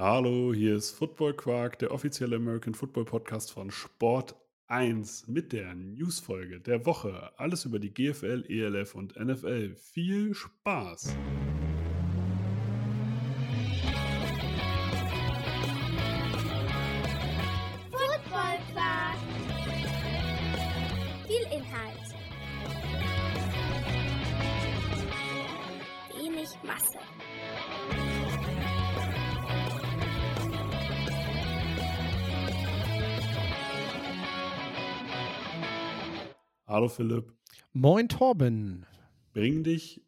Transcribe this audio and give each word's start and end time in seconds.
Hallo, 0.00 0.54
hier 0.54 0.76
ist 0.76 0.92
Football 0.92 1.34
Quark, 1.34 1.80
der 1.80 1.90
offizielle 1.90 2.36
American 2.36 2.72
Football 2.72 3.04
Podcast 3.04 3.50
von 3.50 3.72
Sport 3.72 4.36
1 4.68 5.26
mit 5.26 5.52
der 5.52 5.74
Newsfolge 5.74 6.60
der 6.60 6.86
Woche. 6.86 7.32
Alles 7.36 7.64
über 7.64 7.80
die 7.80 7.92
GFL, 7.92 8.44
ELF 8.48 8.94
und 8.94 9.16
NFL. 9.18 9.74
Viel 9.74 10.34
Spaß! 10.34 11.16
Hallo 36.68 36.90
Philipp, 36.90 37.32
Moin 37.72 38.10
Torben. 38.10 38.84
bringen 39.32 39.64
dich 39.64 40.04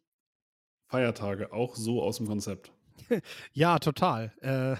Feiertage 0.85 1.51
auch 1.53 1.75
so 1.75 2.03
aus 2.03 2.17
dem 2.17 2.27
Konzept? 2.27 2.71
Ja, 3.51 3.79
total. 3.79 4.31
Äh, 4.41 4.75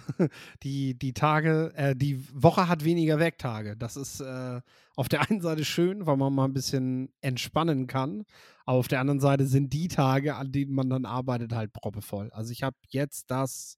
die, 0.63 0.93
die 0.93 1.13
Tage, 1.13 1.73
äh, 1.75 1.95
die 1.95 2.23
Woche 2.39 2.67
hat 2.67 2.85
weniger 2.85 3.17
Werktage. 3.17 3.75
Das 3.75 3.97
ist 3.97 4.19
äh, 4.21 4.61
auf 4.95 5.09
der 5.09 5.27
einen 5.27 5.41
Seite 5.41 5.65
schön, 5.65 6.05
weil 6.05 6.17
man 6.17 6.31
mal 6.31 6.45
ein 6.45 6.53
bisschen 6.53 7.11
entspannen 7.21 7.87
kann. 7.87 8.25
Aber 8.65 8.77
auf 8.77 8.87
der 8.87 8.99
anderen 8.99 9.19
Seite 9.19 9.47
sind 9.47 9.73
die 9.73 9.87
Tage, 9.87 10.35
an 10.35 10.51
denen 10.51 10.73
man 10.75 10.87
dann 10.87 11.05
arbeitet, 11.05 11.51
halt 11.51 11.73
proppevoll. 11.73 12.29
Also 12.31 12.51
ich 12.51 12.61
habe 12.61 12.77
jetzt 12.89 13.31
das 13.31 13.75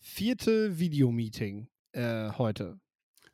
vierte 0.00 0.80
Videomeeting 0.80 1.68
äh, 1.92 2.30
heute. 2.32 2.80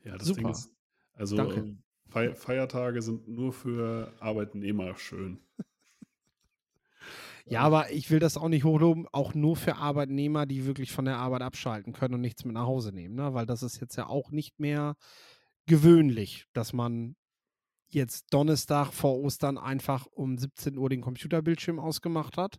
Ja, 0.04 0.18
das 0.18 0.29
Ding 0.29 0.37
Super. 0.37 0.51
ist, 0.51 0.70
also 1.15 1.37
Danke. 1.37 1.79
Fei 2.17 2.35
Feiertage 2.35 3.03
sind 3.03 3.29
nur 3.29 3.53
für 3.53 4.11
Arbeitnehmer 4.21 4.97
schön. 4.97 5.39
Ja, 7.49 7.61
aber 7.61 7.93
ich 7.93 8.11
will 8.11 8.19
das 8.19 8.37
auch 8.37 8.49
nicht 8.49 8.65
hochloben, 8.65 9.07
auch 9.13 9.33
nur 9.33 9.55
für 9.55 9.77
Arbeitnehmer, 9.77 10.47
die 10.47 10.67
wirklich 10.67 10.91
von 10.91 11.05
der 11.05 11.19
Arbeit 11.19 11.43
abschalten 11.43 11.93
können 11.93 12.15
und 12.15 12.21
nichts 12.21 12.45
mit 12.45 12.55
nach 12.55 12.67
Hause 12.67 12.91
nehmen, 12.91 13.15
ne? 13.15 13.35
Weil 13.35 13.47
das 13.47 13.63
ist 13.63 13.81
jetzt 13.81 13.95
ja 13.95 14.09
auch 14.09 14.33
nicht 14.33 14.59
mehr 14.59 14.97
gewöhnlich, 15.67 16.47
dass 16.55 16.73
man 16.73 17.15
jetzt 17.87 18.35
Donnerstag 18.35 18.91
vor 18.91 19.17
Ostern 19.21 19.59
einfach 19.59 20.07
um 20.07 20.37
17 20.37 20.77
Uhr 20.77 20.89
den 20.89 21.03
Computerbildschirm 21.03 21.79
ausgemacht 21.79 22.37
hat 22.37 22.59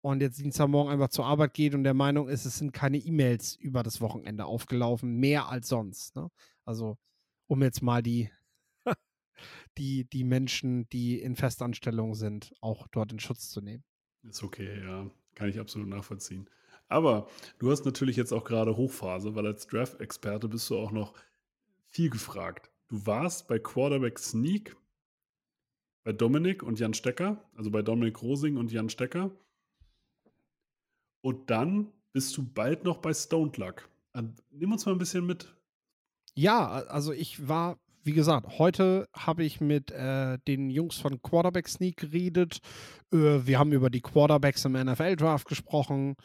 und 0.00 0.22
jetzt 0.22 0.40
Dienstagmorgen 0.40 0.92
einfach 0.92 1.10
zur 1.10 1.26
Arbeit 1.26 1.54
geht 1.54 1.76
und 1.76 1.84
der 1.84 1.94
Meinung 1.94 2.28
ist, 2.28 2.46
es 2.46 2.58
sind 2.58 2.72
keine 2.72 2.98
E-Mails 2.98 3.54
über 3.54 3.84
das 3.84 4.00
Wochenende 4.00 4.44
aufgelaufen, 4.44 5.20
mehr 5.20 5.48
als 5.48 5.68
sonst. 5.68 6.16
Ne? 6.16 6.30
Also, 6.64 6.96
um 7.46 7.62
jetzt 7.62 7.80
mal 7.80 8.02
die, 8.02 8.28
die, 9.78 10.04
die 10.04 10.24
Menschen, 10.24 10.88
die 10.90 11.20
in 11.20 11.36
Festanstellung 11.36 12.14
sind, 12.14 12.54
auch 12.60 12.86
dort 12.88 13.12
in 13.12 13.20
Schutz 13.20 13.50
zu 13.50 13.60
nehmen. 13.60 13.84
Ist 14.22 14.42
okay, 14.42 14.80
ja. 14.82 15.10
Kann 15.34 15.48
ich 15.48 15.58
absolut 15.58 15.88
nachvollziehen. 15.88 16.48
Aber 16.88 17.28
du 17.58 17.70
hast 17.70 17.84
natürlich 17.84 18.16
jetzt 18.16 18.32
auch 18.32 18.44
gerade 18.44 18.76
Hochphase, 18.76 19.34
weil 19.34 19.46
als 19.46 19.66
Draft-Experte 19.66 20.48
bist 20.48 20.68
du 20.70 20.78
auch 20.78 20.92
noch 20.92 21.14
viel 21.86 22.10
gefragt. 22.10 22.70
Du 22.88 23.04
warst 23.06 23.48
bei 23.48 23.58
Quarterback 23.58 24.18
Sneak, 24.18 24.76
bei 26.04 26.12
Dominik 26.12 26.62
und 26.62 26.78
Jan 26.78 26.94
Stecker, 26.94 27.42
also 27.56 27.70
bei 27.70 27.82
Dominik 27.82 28.22
Rosing 28.22 28.56
und 28.56 28.70
Jan 28.70 28.90
Stecker. 28.90 29.30
Und 31.22 31.50
dann 31.50 31.92
bist 32.12 32.36
du 32.36 32.44
bald 32.44 32.84
noch 32.84 32.98
bei 32.98 33.12
Stoned 33.14 33.56
Luck. 33.56 33.88
Nimm 34.50 34.72
uns 34.72 34.86
mal 34.86 34.92
ein 34.92 34.98
bisschen 34.98 35.26
mit. 35.26 35.52
Ja, 36.34 36.68
also 36.68 37.12
ich 37.12 37.48
war, 37.48 37.78
wie 38.04 38.12
gesagt, 38.12 38.58
heute 38.58 39.08
habe 39.14 39.44
ich 39.44 39.60
mit 39.60 39.90
äh, 39.90 40.38
den 40.46 40.70
Jungs 40.70 40.98
von 40.98 41.22
Quarterback 41.22 41.68
Sneak 41.68 41.96
geredet. 41.96 42.60
Äh, 43.12 43.46
wir 43.46 43.58
haben 43.58 43.72
über 43.72 43.90
die 43.90 44.02
Quarterbacks 44.02 44.64
im 44.64 44.72
NFL-Draft 44.72 45.48
gesprochen. 45.48 46.16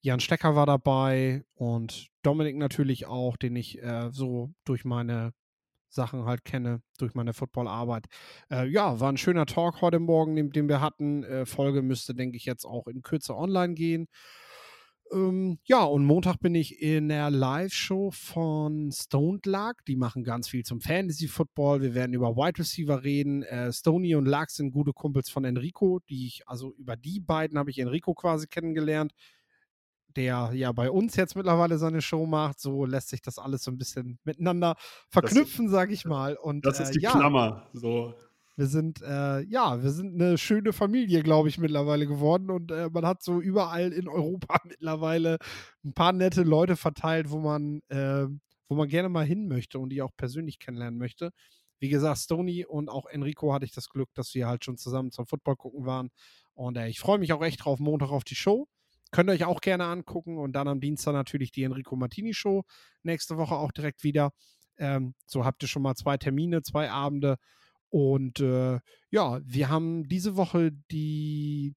Jan 0.00 0.20
Stecker 0.20 0.54
war 0.54 0.66
dabei 0.66 1.44
und 1.54 2.08
Dominik 2.22 2.56
natürlich 2.56 3.06
auch, 3.06 3.36
den 3.36 3.56
ich 3.56 3.82
äh, 3.82 4.10
so 4.12 4.52
durch 4.64 4.84
meine 4.84 5.32
Sachen 5.88 6.26
halt 6.26 6.44
kenne, 6.44 6.80
durch 6.98 7.14
meine 7.14 7.32
Footballarbeit. 7.32 8.06
Äh, 8.50 8.68
ja, 8.68 9.00
war 9.00 9.10
ein 9.10 9.16
schöner 9.16 9.46
Talk 9.46 9.80
heute 9.80 9.98
Morgen, 9.98 10.36
den, 10.36 10.50
den 10.50 10.68
wir 10.68 10.80
hatten. 10.80 11.24
Äh, 11.24 11.46
Folge 11.46 11.82
müsste, 11.82 12.14
denke 12.14 12.36
ich, 12.36 12.44
jetzt 12.44 12.64
auch 12.64 12.86
in 12.86 13.02
Kürze 13.02 13.36
online 13.36 13.74
gehen. 13.74 14.06
Ähm, 15.12 15.58
ja, 15.64 15.84
und 15.84 16.04
Montag 16.04 16.38
bin 16.40 16.54
ich 16.54 16.80
in 16.80 17.08
der 17.08 17.30
Live-Show 17.30 18.10
von 18.10 18.90
Stoned 18.92 19.46
Luck. 19.46 19.84
Die 19.86 19.96
machen 19.96 20.24
ganz 20.24 20.48
viel 20.48 20.64
zum 20.64 20.80
Fantasy-Football. 20.80 21.80
Wir 21.80 21.94
werden 21.94 22.12
über 22.14 22.36
Wide 22.36 22.58
Receiver 22.58 23.04
reden. 23.04 23.42
Äh, 23.42 23.72
Stoney 23.72 24.14
und 24.14 24.26
Luck 24.26 24.50
sind 24.50 24.72
gute 24.72 24.92
Kumpels 24.92 25.30
von 25.30 25.44
Enrico, 25.44 26.00
die 26.08 26.26
ich, 26.26 26.48
also 26.48 26.72
über 26.74 26.96
die 26.96 27.20
beiden 27.20 27.58
habe 27.58 27.70
ich 27.70 27.78
Enrico 27.78 28.14
quasi 28.14 28.46
kennengelernt, 28.46 29.12
der 30.16 30.50
ja 30.54 30.72
bei 30.72 30.90
uns 30.90 31.14
jetzt 31.16 31.36
mittlerweile 31.36 31.78
seine 31.78 32.02
Show 32.02 32.26
macht. 32.26 32.58
So 32.58 32.84
lässt 32.84 33.08
sich 33.08 33.22
das 33.22 33.38
alles 33.38 33.62
so 33.62 33.70
ein 33.70 33.78
bisschen 33.78 34.18
miteinander 34.24 34.74
verknüpfen, 35.08 35.68
sage 35.68 35.92
ich 35.92 36.04
mal. 36.04 36.36
Und 36.36 36.66
Das 36.66 36.80
äh, 36.80 36.84
ist 36.84 36.94
die 36.94 37.00
ja, 37.00 37.12
Klammer. 37.12 37.68
So, 37.72 38.14
wir 38.56 38.66
sind, 38.66 39.02
äh, 39.02 39.42
ja, 39.42 39.82
wir 39.82 39.90
sind 39.90 40.14
eine 40.14 40.38
schöne 40.38 40.72
Familie, 40.72 41.22
glaube 41.22 41.48
ich, 41.48 41.58
mittlerweile 41.58 42.06
geworden. 42.06 42.50
Und 42.50 42.70
äh, 42.70 42.88
man 42.90 43.06
hat 43.06 43.22
so 43.22 43.40
überall 43.40 43.92
in 43.92 44.08
Europa 44.08 44.60
mittlerweile 44.64 45.38
ein 45.84 45.92
paar 45.92 46.12
nette 46.12 46.42
Leute 46.42 46.76
verteilt, 46.76 47.30
wo 47.30 47.38
man, 47.38 47.80
äh, 47.88 48.26
wo 48.68 48.74
man 48.74 48.88
gerne 48.88 49.10
mal 49.10 49.26
hin 49.26 49.46
möchte 49.46 49.78
und 49.78 49.90
die 49.90 50.00
auch 50.00 50.16
persönlich 50.16 50.58
kennenlernen 50.58 50.98
möchte. 50.98 51.32
Wie 51.78 51.90
gesagt, 51.90 52.18
Stony 52.18 52.64
und 52.64 52.88
auch 52.88 53.04
Enrico 53.04 53.52
hatte 53.52 53.66
ich 53.66 53.72
das 53.72 53.90
Glück, 53.90 54.08
dass 54.14 54.34
wir 54.34 54.48
halt 54.48 54.64
schon 54.64 54.78
zusammen 54.78 55.10
zum 55.10 55.26
Football 55.26 55.56
gucken 55.56 55.84
waren. 55.84 56.08
Und 56.54 56.78
äh, 56.78 56.88
ich 56.88 56.98
freue 56.98 57.18
mich 57.18 57.34
auch 57.34 57.44
echt 57.44 57.62
drauf, 57.64 57.78
Montag 57.78 58.10
auf 58.10 58.24
die 58.24 58.34
Show. 58.34 58.66
Könnt 59.12 59.28
ihr 59.28 59.34
euch 59.34 59.44
auch 59.44 59.60
gerne 59.60 59.84
angucken. 59.84 60.38
Und 60.38 60.52
dann 60.52 60.66
am 60.66 60.80
Dienstag 60.80 61.12
natürlich 61.12 61.52
die 61.52 61.64
Enrico 61.64 61.94
Martini 61.94 62.32
Show. 62.32 62.64
Nächste 63.02 63.36
Woche 63.36 63.54
auch 63.54 63.72
direkt 63.72 64.02
wieder. 64.02 64.30
Ähm, 64.78 65.14
so 65.26 65.44
habt 65.44 65.62
ihr 65.62 65.68
schon 65.68 65.82
mal 65.82 65.94
zwei 65.94 66.16
Termine, 66.16 66.62
zwei 66.62 66.90
Abende. 66.90 67.36
Und 67.96 68.40
äh, 68.40 68.78
ja, 69.10 69.40
wir 69.42 69.70
haben 69.70 70.06
diese 70.06 70.36
Woche 70.36 70.70
die 70.90 71.74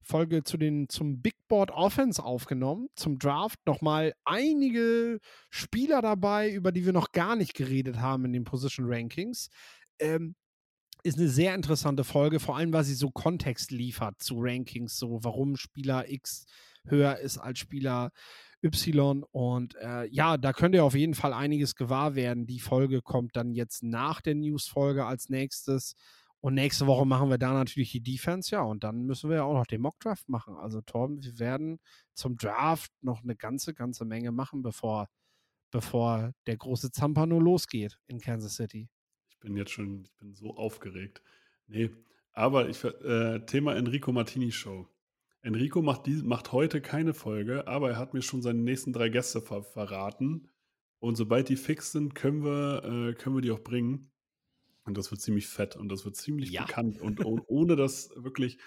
Folge 0.00 0.42
zu 0.42 0.56
den, 0.56 0.88
zum 0.88 1.20
Big 1.20 1.46
Board 1.46 1.72
Offense 1.72 2.24
aufgenommen, 2.24 2.88
zum 2.96 3.18
Draft. 3.18 3.58
Nochmal 3.66 4.14
einige 4.24 5.20
Spieler 5.50 6.00
dabei, 6.00 6.50
über 6.50 6.72
die 6.72 6.86
wir 6.86 6.94
noch 6.94 7.12
gar 7.12 7.36
nicht 7.36 7.52
geredet 7.52 7.98
haben 7.98 8.24
in 8.24 8.32
den 8.32 8.44
Position 8.44 8.86
Rankings. 8.88 9.50
Ähm, 9.98 10.36
ist 11.02 11.18
eine 11.18 11.28
sehr 11.28 11.54
interessante 11.54 12.02
Folge, 12.02 12.40
vor 12.40 12.56
allem, 12.56 12.72
weil 12.72 12.84
sie 12.84 12.94
so 12.94 13.10
Kontext 13.10 13.70
liefert 13.70 14.22
zu 14.22 14.36
Rankings, 14.38 14.96
so 14.96 15.22
warum 15.22 15.56
Spieler 15.56 16.10
X 16.10 16.46
höher 16.86 17.18
ist 17.18 17.36
als 17.36 17.58
Spieler 17.58 18.10
Y. 18.62 19.24
Und 19.30 19.74
äh, 19.76 20.06
ja, 20.06 20.36
da 20.36 20.52
könnt 20.52 20.74
ihr 20.74 20.84
auf 20.84 20.94
jeden 20.94 21.14
Fall 21.14 21.32
einiges 21.32 21.74
gewahr 21.74 22.14
werden. 22.14 22.46
Die 22.46 22.60
Folge 22.60 23.02
kommt 23.02 23.36
dann 23.36 23.52
jetzt 23.52 23.82
nach 23.82 24.20
der 24.20 24.34
News-Folge 24.34 25.04
als 25.04 25.28
nächstes. 25.28 25.94
Und 26.40 26.54
nächste 26.54 26.86
Woche 26.86 27.04
machen 27.04 27.30
wir 27.30 27.38
da 27.38 27.52
natürlich 27.52 27.90
die 27.90 28.02
Defense, 28.02 28.54
ja. 28.54 28.62
Und 28.62 28.84
dann 28.84 29.04
müssen 29.06 29.28
wir 29.28 29.38
ja 29.38 29.42
auch 29.44 29.54
noch 29.54 29.66
den 29.66 29.80
Mock-Draft 29.80 30.28
machen. 30.28 30.56
Also, 30.56 30.80
Torben, 30.80 31.22
wir 31.22 31.38
werden 31.38 31.80
zum 32.14 32.36
Draft 32.36 32.92
noch 33.00 33.22
eine 33.22 33.34
ganze, 33.34 33.74
ganze 33.74 34.04
Menge 34.04 34.30
machen, 34.30 34.62
bevor, 34.62 35.08
bevor 35.70 36.32
der 36.46 36.56
große 36.56 36.92
Zampano 36.92 37.40
losgeht 37.40 37.98
in 38.06 38.20
Kansas 38.20 38.54
City. 38.54 38.88
ich 39.30 39.38
bin 39.40 39.56
jetzt 39.56 39.70
schon, 39.70 40.02
ich 40.04 40.12
bin 40.16 40.34
so 40.34 40.56
aufgeregt. 40.56 41.22
Nee, 41.68 41.90
aber 42.32 42.68
ich, 42.68 42.82
äh, 42.84 43.40
Thema 43.46 43.76
Enrico 43.76 44.12
Martini 44.12 44.50
Show. 44.50 44.88
Enrico 45.42 45.82
macht, 45.82 46.06
die, 46.06 46.22
macht 46.22 46.52
heute 46.52 46.80
keine 46.80 47.14
Folge, 47.14 47.66
aber 47.68 47.90
er 47.90 47.96
hat 47.96 48.14
mir 48.14 48.22
schon 48.22 48.42
seine 48.42 48.60
nächsten 48.60 48.92
drei 48.92 49.08
Gäste 49.08 49.40
ver 49.40 49.62
verraten. 49.62 50.48
Und 51.00 51.16
sobald 51.16 51.48
die 51.48 51.56
fix 51.56 51.92
sind, 51.92 52.14
können 52.14 52.44
wir, 52.44 52.82
äh, 52.84 53.14
können 53.14 53.36
wir 53.36 53.42
die 53.42 53.52
auch 53.52 53.62
bringen. 53.62 54.10
Und 54.84 54.98
das 54.98 55.10
wird 55.10 55.20
ziemlich 55.20 55.46
fett 55.46 55.76
und 55.76 55.90
das 55.90 56.04
wird 56.04 56.16
ziemlich 56.16 56.50
Ja. 56.50 56.64
bekannt. 56.64 57.00
Und 57.00 57.24
oh, 57.24 57.40
ohne 57.46 57.76
das 57.76 58.10
wirklich 58.16 58.58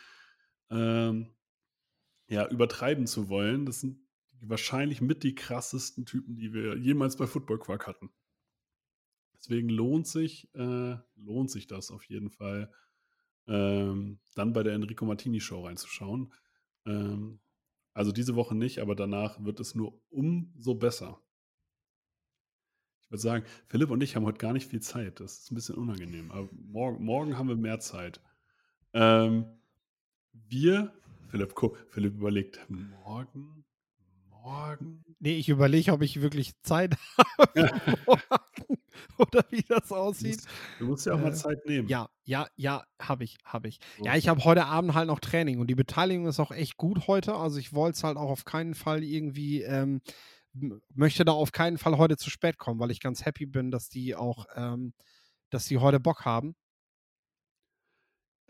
ähm, 0.69 1.33
ja, 2.29 2.47
übertreiben 2.47 3.07
zu 3.07 3.27
wollen, 3.27 3.65
das 3.65 3.81
sind 3.81 3.99
wahrscheinlich 4.39 5.01
mit 5.01 5.23
die 5.23 5.35
krassesten 5.35 6.05
Typen, 6.05 6.37
die 6.37 6.53
wir 6.53 6.77
jemals 6.77 7.17
bei 7.17 7.27
Football 7.27 7.59
Quark 7.59 7.87
hatten. 7.87 8.09
Deswegen 9.37 9.69
lohnt 9.69 10.07
sich, 10.07 10.47
äh, 10.53 10.95
lohnt 11.15 11.51
sich 11.51 11.67
das 11.67 11.91
auf 11.91 12.05
jeden 12.05 12.29
Fall, 12.29 12.71
ähm, 13.47 14.19
dann 14.35 14.53
bei 14.53 14.63
der 14.63 14.73
Enrico 14.73 15.03
Martini 15.05 15.41
Show 15.41 15.65
reinzuschauen. 15.65 16.31
Ähm, 16.85 17.39
also 17.93 18.11
diese 18.11 18.35
Woche 18.35 18.55
nicht, 18.55 18.79
aber 18.79 18.95
danach 18.95 19.43
wird 19.43 19.59
es 19.59 19.75
nur 19.75 19.99
umso 20.09 20.75
besser. 20.75 21.21
Ich 23.01 23.11
würde 23.11 23.21
sagen, 23.21 23.45
Philipp 23.67 23.91
und 23.91 24.01
ich 24.01 24.15
haben 24.15 24.25
heute 24.25 24.37
gar 24.37 24.53
nicht 24.53 24.69
viel 24.69 24.81
Zeit. 24.81 25.19
Das 25.19 25.39
ist 25.39 25.51
ein 25.51 25.55
bisschen 25.55 25.75
unangenehm. 25.75 26.31
Aber 26.31 26.47
morgen, 26.53 27.03
morgen 27.03 27.37
haben 27.37 27.49
wir 27.49 27.57
mehr 27.57 27.79
Zeit. 27.79 28.21
Ähm, 28.93 29.45
wir, 30.31 30.93
Philipp, 31.29 31.53
Philipp 31.89 32.15
überlegt, 32.15 32.59
morgen, 32.69 33.65
morgen? 34.29 35.03
Nee, 35.19 35.37
ich 35.37 35.49
überlege, 35.49 35.91
ob 35.91 36.01
ich 36.01 36.21
wirklich 36.21 36.59
Zeit 36.61 36.95
habe 37.37 38.40
oder 39.17 39.45
wie 39.49 39.63
das 39.63 39.91
Du 39.91 39.95
aussieht. 39.95 40.25
musst, 40.25 40.49
du 40.77 40.85
musst 40.85 41.05
ja 41.05 41.13
auch 41.15 41.19
mal 41.19 41.31
Äh, 41.31 41.33
Zeit 41.33 41.65
nehmen. 41.65 41.87
Ja, 41.87 42.09
ja, 42.23 42.47
ja, 42.55 42.85
habe 43.01 43.23
ich, 43.23 43.37
habe 43.43 43.67
ich. 43.67 43.79
Ja, 44.01 44.15
So. 44.15 44.17
ich 44.17 44.27
habe 44.27 44.43
heute 44.43 44.65
Abend 44.65 44.93
halt 44.93 45.07
noch 45.07 45.19
Training 45.19 45.59
und 45.59 45.67
die 45.67 45.75
Beteiligung 45.75 46.27
ist 46.27 46.39
auch 46.39 46.51
echt 46.51 46.77
gut 46.77 47.07
heute. 47.07 47.35
Also 47.35 47.59
ich 47.59 47.73
wollte 47.73 47.97
es 47.97 48.03
halt 48.03 48.17
auch 48.17 48.29
auf 48.29 48.45
keinen 48.45 48.75
Fall 48.75 49.03
irgendwie, 49.03 49.61
ähm, 49.63 50.01
möchte 50.93 51.25
da 51.25 51.31
auf 51.33 51.51
keinen 51.51 51.77
Fall 51.77 51.97
heute 51.97 52.17
zu 52.17 52.29
spät 52.29 52.57
kommen, 52.57 52.79
weil 52.79 52.91
ich 52.91 52.99
ganz 52.99 53.25
happy 53.25 53.45
bin, 53.45 53.71
dass 53.71 53.89
die 53.89 54.15
auch, 54.15 54.45
ähm, 54.55 54.93
dass 55.49 55.65
die 55.65 55.77
heute 55.77 55.99
Bock 55.99 56.25
haben. 56.25 56.55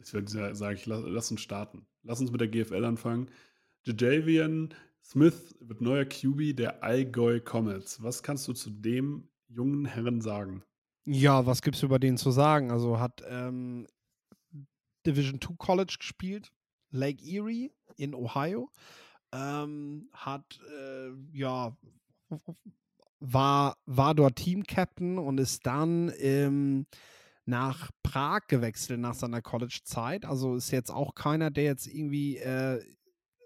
Ich 0.03 0.13
würde 0.13 0.55
sagen, 0.55 0.75
ich, 0.75 0.85
lass, 0.85 1.03
lass 1.05 1.31
uns 1.31 1.41
starten. 1.41 1.85
Lass 2.03 2.19
uns 2.21 2.31
mit 2.31 2.41
der 2.41 2.47
GFL 2.47 2.83
anfangen. 2.85 3.29
Jadavian 3.85 4.73
Smith 5.03 5.55
wird 5.59 5.81
neuer 5.81 6.05
QB 6.05 6.55
der 6.55 6.83
Allgäu 6.83 7.39
Comets. 7.39 8.01
Was 8.01 8.23
kannst 8.23 8.47
du 8.47 8.53
zu 8.53 8.69
dem 8.69 9.27
jungen 9.53 9.85
Herren 9.85 10.21
sagen? 10.21 10.63
Ja, 11.05 11.45
was 11.45 11.61
gibt's 11.61 11.83
über 11.83 11.99
den 11.99 12.17
zu 12.17 12.31
sagen? 12.31 12.71
Also 12.71 12.99
hat 12.99 13.23
ähm, 13.27 13.87
Division 15.05 15.41
2 15.41 15.55
College 15.57 15.95
gespielt, 15.99 16.51
Lake 16.91 17.23
Erie 17.23 17.71
in 17.97 18.13
Ohio. 18.13 18.69
Ähm, 19.33 20.09
hat, 20.13 20.59
äh, 20.77 21.11
ja, 21.31 21.75
war, 23.19 23.77
war 23.85 24.15
dort 24.15 24.35
Team-Captain 24.35 25.17
und 25.17 25.39
ist 25.39 25.65
dann 25.65 26.11
ähm, 26.19 26.85
nach 27.45 27.89
Prag 28.03 28.47
gewechselt 28.47 28.99
nach 28.99 29.13
seiner 29.13 29.41
College-Zeit. 29.41 30.25
Also 30.25 30.55
ist 30.55 30.71
jetzt 30.71 30.91
auch 30.91 31.15
keiner, 31.15 31.49
der 31.49 31.63
jetzt 31.63 31.87
irgendwie 31.87 32.37
äh, 32.37 32.83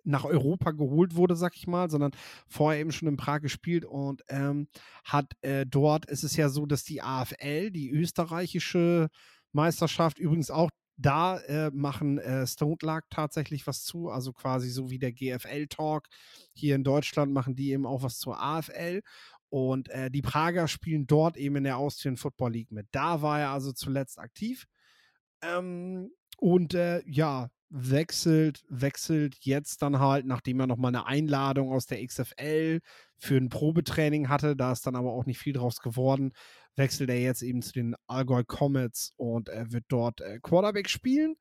nach 0.06 0.26
Europa 0.26 0.72
geholt 0.72 1.16
wurde, 1.16 1.36
sag 1.36 1.56
ich 1.56 1.68
mal, 1.68 1.90
sondern 1.90 2.12
vorher 2.48 2.80
eben 2.80 2.92
schon 2.92 3.08
in 3.08 3.18
Prag 3.18 3.42
gespielt 3.42 3.86
und 3.86 4.24
ähm, 4.30 4.68
hat 5.04 5.34
äh, 5.42 5.66
dort, 5.66 6.06
ist 6.06 6.24
es 6.24 6.36
ja 6.36 6.50
so, 6.50 6.66
dass 6.66 6.84
die 6.84 7.02
AFL, 7.02 7.72
die 7.72 7.90
österreichische 7.90 9.10
Meisterschaft, 9.52 10.20
übrigens 10.20 10.52
auch 10.52 10.70
da 10.98 11.40
äh, 11.40 11.72
machen 11.72 12.20
äh, 12.20 12.48
Stone 12.48 12.78
Luck 12.82 13.04
tatsächlich 13.10 13.68
was 13.68 13.84
zu, 13.84 14.10
also 14.10 14.32
quasi 14.32 14.70
so 14.70 14.90
wie 14.90 15.00
der 15.00 15.12
GFL-Talk. 15.12 16.08
Hier 16.54 16.76
in 16.76 16.84
Deutschland 16.84 17.34
machen 17.34 17.56
die 17.56 17.72
eben 17.72 17.86
auch 17.86 18.04
was 18.04 18.18
zur 18.18 18.42
AFL. 18.42 19.02
Und 19.50 19.90
äh, 19.90 20.10
die 20.10 20.22
Prager 20.22 20.68
spielen 20.68 21.08
dort 21.08 21.38
eben 21.38 21.58
in 21.58 21.64
der 21.66 21.78
Austrian 21.78 22.18
Football 22.18 22.54
League 22.54 22.72
mit. 22.72 22.88
Da 22.92 23.22
war 23.22 23.40
er 23.40 23.50
also 23.52 23.72
zuletzt 23.72 24.20
aktiv. 24.20 24.66
Ähm, 25.42 26.12
und 26.38 26.74
äh, 26.74 27.02
ja, 27.06 27.50
wechselt, 27.70 28.64
wechselt 28.70 29.38
jetzt 29.42 29.82
dann 29.82 30.00
halt, 30.00 30.26
nachdem 30.26 30.60
er 30.60 30.68
nochmal 30.68 30.90
eine 30.90 31.06
Einladung 31.06 31.72
aus 31.72 31.86
der 31.86 32.06
XFL 32.06 32.80
für 33.18 33.38
ein 33.38 33.50
Probetraining 33.50 34.30
hatte, 34.30 34.56
da 34.56 34.72
ist 34.72 34.86
dann 34.86 34.96
aber 34.96 35.14
auch 35.14 35.26
nicht 35.26 35.40
viel 35.40 35.54
draus 35.54 35.80
geworden, 35.80 36.34
wechselt 36.76 37.10
er 37.10 37.20
jetzt 37.20 37.42
eben 37.42 37.62
zu 37.62 37.74
den 37.74 37.96
Allgäu 38.08 38.44
Comets 38.44 39.14
und 39.18 39.50
er 39.50 39.72
wird 39.72 39.86
dort 39.88 40.22
äh, 40.22 40.40
Quarterback 40.42 40.90
spielen. 40.90 41.36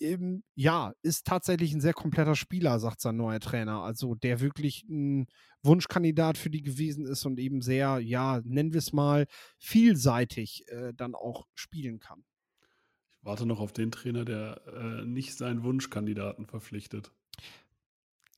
Eben, 0.00 0.42
ja, 0.56 0.92
ist 1.02 1.26
tatsächlich 1.26 1.72
ein 1.72 1.80
sehr 1.80 1.92
kompletter 1.92 2.34
Spieler, 2.34 2.80
sagt 2.80 3.00
sein 3.00 3.16
neuer 3.16 3.40
Trainer. 3.40 3.82
Also 3.82 4.14
der 4.16 4.40
wirklich 4.40 4.84
ein 4.88 5.26
Wunschkandidat 5.62 6.36
für 6.36 6.50
die 6.50 6.62
gewesen 6.62 7.06
ist 7.06 7.24
und 7.24 7.38
eben 7.38 7.62
sehr, 7.62 8.00
ja, 8.00 8.40
nennen 8.44 8.72
wir 8.72 8.78
es 8.78 8.92
mal, 8.92 9.26
vielseitig 9.58 10.64
äh, 10.68 10.92
dann 10.94 11.14
auch 11.14 11.46
spielen 11.54 12.00
kann. 12.00 12.24
Warte 13.24 13.46
noch 13.46 13.60
auf 13.60 13.72
den 13.72 13.90
Trainer, 13.90 14.24
der 14.24 14.60
äh, 14.66 15.04
nicht 15.04 15.34
seinen 15.34 15.64
Wunschkandidaten 15.64 16.46
verpflichtet. 16.46 17.10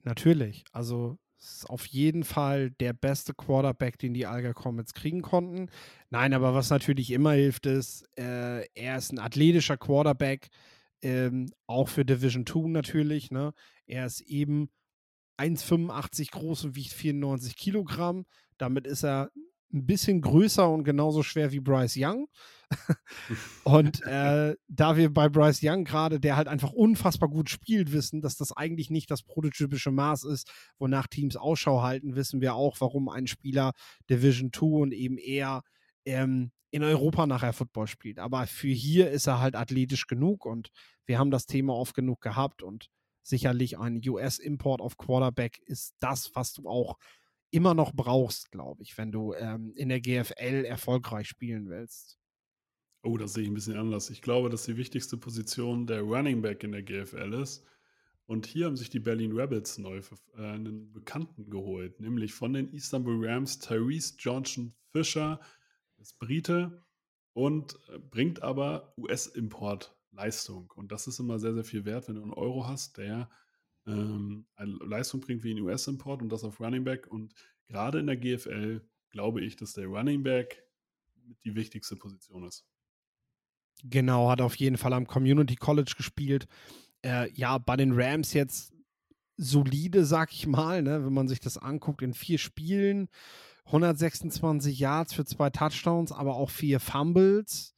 Natürlich. 0.05 0.65
Also 0.73 1.19
ist 1.39 1.69
auf 1.69 1.87
jeden 1.87 2.25
Fall 2.25 2.71
der 2.71 2.93
beste 2.93 3.35
Quarterback, 3.35 3.99
den 3.99 4.15
die 4.15 4.27
Alga 4.27 4.53
Comets 4.53 4.95
kriegen 4.95 5.23
konnten. 5.23 5.69
Nein, 6.09 6.33
aber 6.33 6.55
was 6.55 6.71
natürlich 6.71 7.11
immer 7.11 7.33
hilft, 7.33 7.67
ist, 7.67 8.05
äh, 8.17 8.65
er 8.75 8.97
ist 8.97 9.13
ein 9.13 9.19
athletischer 9.19 9.77
Quarterback, 9.77 10.49
ähm, 11.03 11.53
auch 11.67 11.89
für 11.89 12.05
Division 12.05 12.47
2 12.47 12.69
natürlich. 12.69 13.31
Ne? 13.31 13.53
Er 13.87 14.07
ist 14.07 14.23
eben 14.23 14.71
1,85 15.37 16.31
groß 16.31 16.65
und 16.65 16.77
wiegt 16.77 16.93
94 16.93 17.57
Kilogramm. 17.57 18.25
Damit 18.57 18.87
ist 18.87 19.05
er 19.05 19.31
ein 19.73 19.87
bisschen 19.87 20.23
größer 20.23 20.69
und 20.71 20.85
genauso 20.85 21.23
schwer 21.23 21.53
wie 21.53 21.61
Bryce 21.61 21.97
Young. 21.99 22.29
und 23.65 24.03
äh, 24.03 24.57
da 24.69 24.97
wir 24.97 25.13
bei 25.13 25.29
Bryce 25.29 25.61
Young 25.63 25.85
gerade, 25.85 26.19
der 26.19 26.37
halt 26.37 26.49
einfach 26.49 26.73
unfassbar 26.73 27.29
gut 27.29 27.49
spielt, 27.49 27.93
wissen, 27.93 28.21
dass 28.21 28.37
das 28.37 28.53
eigentlich 28.53 28.91
nicht 28.91 29.11
das 29.11 29.23
prototypische 29.23 29.91
Maß 29.91 30.25
ist, 30.25 30.51
wonach 30.79 31.07
Teams 31.07 31.37
Ausschau 31.37 31.83
halten, 31.83 32.17
wissen 32.17 32.41
wir 32.41 32.55
auch, 32.55 32.81
warum 32.81 33.09
ein 33.09 33.27
Spieler 33.27 33.73
Division 34.11 34.53
2 34.53 34.67
und 34.67 34.93
eben 34.93 35.19
eher 35.19 35.63
ähm, 36.05 36.51
in 36.71 36.83
Europa 36.83 37.27
nachher 37.27 37.53
Football 37.53 37.87
spielt. 37.87 38.19
Aber 38.19 38.47
für 38.47 38.69
hier 38.69 39.11
ist 39.11 39.27
er 39.27 39.41
halt 39.41 39.55
athletisch 39.55 40.07
genug 40.07 40.45
und 40.45 40.71
wir 41.07 41.19
haben 41.19 41.31
das 41.31 41.47
Thema 41.47 41.75
oft 41.75 41.95
genug 41.95 42.21
gehabt 42.21 42.63
und 42.63 42.89
sicherlich 43.23 43.79
ein 43.79 44.01
US-Import 44.07 44.81
auf 44.81 44.97
Quarterback 44.97 45.59
ist 45.67 45.95
das, 46.01 46.31
was 46.35 46.53
du 46.53 46.69
auch 46.69 46.97
immer 47.51 47.75
noch 47.75 47.93
brauchst, 47.95 48.51
glaube 48.51 48.83
ich, 48.83 48.99
wenn 48.99 49.13
du 49.13 49.33
ähm, 49.35 49.73
in 49.77 49.89
der 49.89 50.01
GFL 50.01 50.65
erfolgreich 50.65 51.29
spielen 51.29 51.69
willst. 51.69 52.19
Oh, 53.07 53.17
das 53.17 53.35
sehe 53.35 53.45
ich 53.45 53.51
ein 53.51 53.55
bisschen 53.55 53.77
anders. 53.77 54.11
Ich 54.11 54.21
glaube, 54.21 54.51
dass 54.51 54.65
die 54.65 54.77
wichtigste 54.77 55.17
Position 55.17 55.87
der 55.87 56.03
Running 56.03 56.43
Back 56.43 56.65
in 56.65 56.73
der 56.73 56.83
GFL 56.83 57.35
ist. 57.35 57.65
Und 58.27 58.47
hier 58.47 58.67
haben 58.67 58.77
sich 58.77 58.91
die 58.91 58.99
Berlin 58.99 59.31
Rebels 59.31 59.79
neu 59.79 60.01
äh, 60.37 60.43
einen 60.43 60.93
Bekannten 60.93 61.49
geholt, 61.49 62.01
nämlich 62.01 62.35
von 62.35 62.53
den 62.53 62.69
Istanbul 62.73 63.25
Rams 63.25 63.61
Tyrese 63.61 64.15
Johnson 64.19 64.75
Fisher, 64.91 65.39
ist 65.99 66.19
Brite 66.19 66.83
und 67.33 67.79
äh, 67.91 68.01
bringt 68.01 68.43
aber 68.43 68.93
US-Import-Leistung. 68.97 70.73
Und 70.75 70.91
das 70.91 71.07
ist 71.07 71.21
immer 71.21 71.39
sehr, 71.39 71.55
sehr 71.55 71.63
viel 71.63 71.85
wert, 71.85 72.09
wenn 72.09 72.17
du 72.17 72.23
einen 72.23 72.33
Euro 72.33 72.67
hast, 72.67 72.99
der 72.99 73.31
ähm, 73.87 74.47
eine 74.57 74.73
Leistung 74.85 75.21
bringt 75.21 75.45
wie 75.45 75.55
ein 75.55 75.61
US-Import 75.61 76.23
und 76.23 76.29
das 76.31 76.43
auf 76.43 76.59
Running 76.59 76.83
Back. 76.83 77.07
Und 77.07 77.35
gerade 77.69 78.01
in 78.01 78.09
der 78.09 78.17
GFL 78.17 78.81
glaube 79.11 79.43
ich, 79.43 79.55
dass 79.55 79.75
der 79.75 79.87
Running 79.87 80.25
Back 80.25 80.65
die 81.45 81.55
wichtigste 81.55 81.95
Position 81.95 82.43
ist. 82.43 82.67
Genau, 83.85 84.31
hat 84.31 84.41
auf 84.41 84.57
jeden 84.57 84.79
Fall 84.79 84.93
am 84.93 85.07
Community 85.07 85.57
College 85.57 85.95
gespielt. 85.97 86.47
Äh, 87.05 87.31
ja, 87.33 87.59
bei 87.59 87.77
den 87.77 87.93
Rams 87.93 88.33
jetzt 88.33 88.73
solide, 89.37 90.05
sag 90.05 90.33
ich 90.33 90.47
mal, 90.47 90.83
ne? 90.83 91.05
wenn 91.05 91.13
man 91.13 91.29
sich 91.29 91.41
das 91.41 91.59
anguckt, 91.59 92.03
in 92.03 92.15
vier 92.15 92.39
Spielen, 92.39 93.09
126 93.67 94.79
Yards 94.79 95.13
für 95.13 95.25
zwei 95.25 95.51
Touchdowns, 95.51 96.13
aber 96.13 96.37
auch 96.37 96.51
vier 96.51 96.81
Fumbles. 96.81 97.75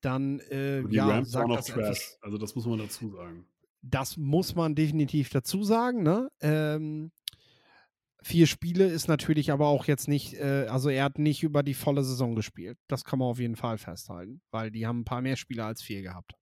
Dann, 0.00 0.40
äh, 0.50 0.82
die 0.88 0.96
ja, 0.96 1.06
Rams 1.06 1.32
waren 1.32 1.48
sagt 1.48 1.50
auch 1.50 1.56
das 1.56 1.66
Trash. 1.66 1.78
etwas, 1.86 2.18
Also 2.20 2.38
das 2.38 2.54
muss 2.54 2.66
man 2.66 2.78
dazu 2.78 3.08
sagen. 3.10 3.46
das 3.82 4.16
muss 4.16 4.54
man 4.54 4.74
definitiv 4.74 5.30
dazu 5.30 5.62
sagen. 5.64 6.02
Ne? 6.02 6.28
Ähm, 6.40 7.12
vier 8.22 8.46
Spiele 8.46 8.86
ist 8.86 9.08
natürlich 9.08 9.50
aber 9.52 9.66
auch 9.68 9.86
jetzt 9.86 10.08
nicht, 10.08 10.34
äh, 10.34 10.66
also 10.68 10.88
er 10.88 11.04
hat 11.04 11.18
nicht 11.18 11.42
über 11.42 11.62
die 11.62 11.74
volle 11.74 12.04
Saison 12.04 12.34
gespielt. 12.34 12.78
Das 12.88 13.04
kann 13.04 13.18
man 13.18 13.28
auf 13.28 13.38
jeden 13.38 13.56
Fall 13.56 13.78
festhalten, 13.78 14.40
weil 14.50 14.70
die 14.70 14.86
haben 14.86 15.00
ein 15.00 15.04
paar 15.04 15.22
mehr 15.22 15.36
Spieler 15.36 15.66
als 15.66 15.82
vier 15.82 16.02
gehabt. 16.02 16.34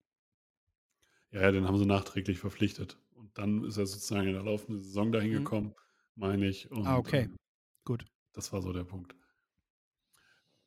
Ja, 1.32 1.42
ja, 1.42 1.52
den 1.52 1.66
haben 1.66 1.78
sie 1.78 1.86
nachträglich 1.86 2.38
verpflichtet. 2.38 2.98
Und 3.14 3.36
dann 3.38 3.64
ist 3.64 3.76
er 3.76 3.86
sozusagen 3.86 4.26
in 4.28 4.34
der 4.34 4.42
laufenden 4.42 4.82
Saison 4.82 5.12
dahin 5.12 5.30
Mhm. 5.30 5.36
gekommen, 5.36 5.74
meine 6.16 6.46
ich. 6.48 6.70
Und, 6.70 6.86
Ah, 6.86 6.96
okay. 6.98 7.22
ähm, 7.24 7.36
Gut. 7.84 8.04
Das 8.32 8.52
war 8.52 8.62
so 8.62 8.72
der 8.72 8.84
Punkt. 8.84 9.14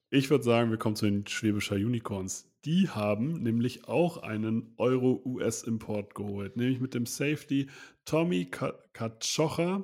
Ich 0.10 0.30
würde 0.30 0.44
sagen, 0.44 0.70
wir 0.70 0.78
kommen 0.78 0.96
zu 0.96 1.06
den 1.06 1.26
Schwäbischer 1.26 1.76
Unicorns. 1.76 2.50
Die 2.66 2.88
haben 2.90 3.42
nämlich 3.42 3.88
auch 3.88 4.18
einen 4.18 4.74
Euro-US-Import 4.78 6.16
geholt, 6.16 6.56
nämlich 6.56 6.80
mit 6.80 6.94
dem 6.94 7.06
Safety 7.06 7.70
Tommy 8.06 8.46
Ka- 8.46 8.78
Katschocha 8.94 9.84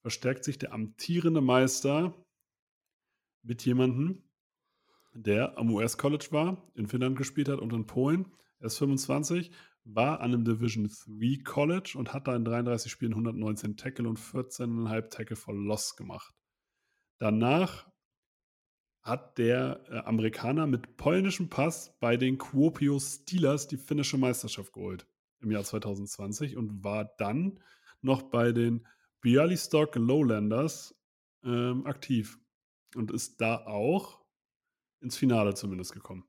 verstärkt 0.00 0.44
sich 0.44 0.58
der 0.58 0.72
amtierende 0.72 1.40
Meister 1.40 2.14
mit 3.42 3.64
jemandem, 3.64 4.22
der 5.12 5.58
am 5.58 5.70
US-College 5.70 6.28
war, 6.30 6.70
in 6.74 6.86
Finnland 6.86 7.16
gespielt 7.16 7.48
hat 7.48 7.58
und 7.58 7.72
in 7.72 7.86
Polen. 7.86 8.26
Er 8.58 8.66
ist 8.66 8.78
25, 8.78 9.50
war 9.84 10.20
an 10.20 10.32
einem 10.32 10.44
Division 10.44 10.88
3 10.88 11.42
College 11.44 11.94
und 11.96 12.12
hat 12.12 12.28
da 12.28 12.36
in 12.36 12.44
33 12.44 12.90
Spielen 12.90 13.12
119 13.12 13.76
Tackle 13.76 14.08
und 14.08 14.18
14,5 14.18 15.08
Tackle 15.08 15.36
for 15.36 15.54
Loss 15.54 15.96
gemacht. 15.96 16.34
Danach 17.18 17.90
hat 19.02 19.38
der 19.38 19.82
äh, 19.88 19.98
Amerikaner 20.00 20.66
mit 20.66 20.96
polnischem 20.96 21.48
Pass 21.48 21.96
bei 22.00 22.16
den 22.16 22.38
Kuopio 22.38 22.98
Steelers 22.98 23.66
die 23.66 23.78
finnische 23.78 24.18
Meisterschaft 24.18 24.72
geholt 24.72 25.06
im 25.40 25.50
Jahr 25.50 25.64
2020 25.64 26.56
und 26.56 26.84
war 26.84 27.04
dann 27.16 27.60
noch 28.02 28.22
bei 28.22 28.52
den 28.52 28.86
Bialystok 29.20 29.96
Lowlanders 29.96 30.94
ähm, 31.44 31.86
aktiv 31.86 32.38
und 32.94 33.10
ist 33.10 33.40
da 33.40 33.66
auch 33.66 34.20
ins 35.00 35.16
Finale 35.16 35.54
zumindest 35.54 35.92
gekommen. 35.92 36.24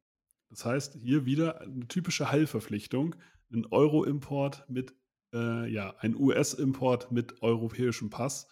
Das 0.50 0.66
heißt, 0.66 0.98
hier 1.02 1.26
wieder 1.26 1.62
eine 1.62 1.88
typische 1.88 2.32
Heilverpflichtung, 2.32 3.16
ein 3.52 3.66
Euro-Import 3.68 4.66
mit, 4.70 4.94
äh, 5.34 5.72
ja, 5.72 5.96
ein 6.00 6.16
US-Import 6.16 7.12
mit 7.12 7.42
europäischem 7.42 8.10
Pass. 8.10 8.48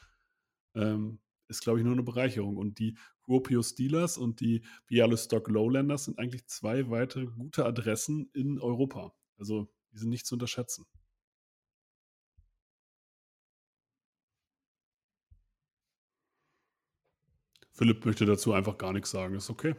ähm, 0.75 1.19
ist, 1.49 1.61
glaube 1.61 1.79
ich, 1.79 1.83
nur 1.83 1.93
eine 1.93 2.03
Bereicherung. 2.03 2.57
Und 2.57 2.79
die 2.79 2.95
Kuopio 3.23 3.63
Steelers 3.63 4.17
und 4.17 4.39
die 4.39 4.63
Bialystok 4.87 5.49
Lowlanders 5.49 6.05
sind 6.05 6.19
eigentlich 6.19 6.45
zwei 6.47 6.89
weitere 6.89 7.25
gute 7.25 7.65
Adressen 7.65 8.29
in 8.33 8.59
Europa. 8.59 9.13
Also 9.37 9.67
die 9.91 9.97
sind 9.97 10.09
nicht 10.09 10.27
zu 10.27 10.35
unterschätzen. 10.35 10.85
Philipp 17.79 18.05
möchte 18.05 18.25
dazu 18.25 18.51
einfach 18.53 18.77
gar 18.77 18.91
nichts 18.93 19.09
sagen. 19.09 19.35
Ist 19.35 19.49
okay. 19.49 19.73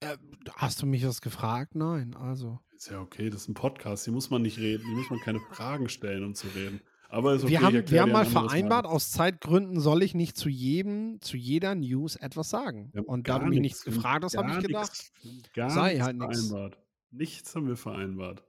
Äh, 0.00 0.16
hast 0.56 0.82
du 0.82 0.86
mich 0.86 1.06
was 1.06 1.20
gefragt? 1.20 1.76
Nein, 1.76 2.16
also. 2.16 2.58
Ist 2.74 2.90
ja 2.90 3.00
okay, 3.00 3.30
das 3.30 3.42
ist 3.42 3.48
ein 3.48 3.54
Podcast. 3.54 4.04
Hier 4.04 4.12
muss 4.12 4.28
man 4.28 4.42
nicht 4.42 4.58
reden. 4.58 4.84
Hier 4.84 4.96
muss 4.96 5.08
man 5.08 5.20
keine 5.20 5.38
Fragen 5.40 5.88
stellen, 5.88 6.24
um 6.24 6.34
zu 6.34 6.48
reden. 6.48 6.80
Aber 7.08 7.34
ist 7.34 7.44
okay, 7.44 7.52
wir 7.52 7.60
haben, 7.62 7.88
wir 7.90 8.02
haben 8.02 8.10
mal 8.12 8.26
vereinbart, 8.26 8.84
aus 8.86 9.12
Zeitgründen 9.12 9.78
soll 9.78 10.02
ich 10.02 10.14
nicht 10.16 10.36
zu 10.36 10.48
jedem, 10.48 11.20
zu 11.20 11.36
jeder 11.36 11.76
News 11.76 12.16
etwas 12.16 12.50
sagen. 12.50 12.90
Und 13.06 13.28
da 13.28 13.38
du 13.38 13.46
mich 13.46 13.60
nichts- 13.60 13.86
nichts 13.86 13.96
gefragt 13.96 14.24
hast, 14.24 14.36
habe 14.36 14.50
ich 14.50 14.66
gedacht, 14.66 15.12
nichts- 15.22 15.52
Gar 15.54 15.70
sei 15.70 15.92
nichts 15.94 16.04
halt 16.04 16.16
vereinbart. 16.18 16.78
Nichts 17.12 17.54
haben 17.54 17.68
wir 17.68 17.76
vereinbart. 17.76 18.42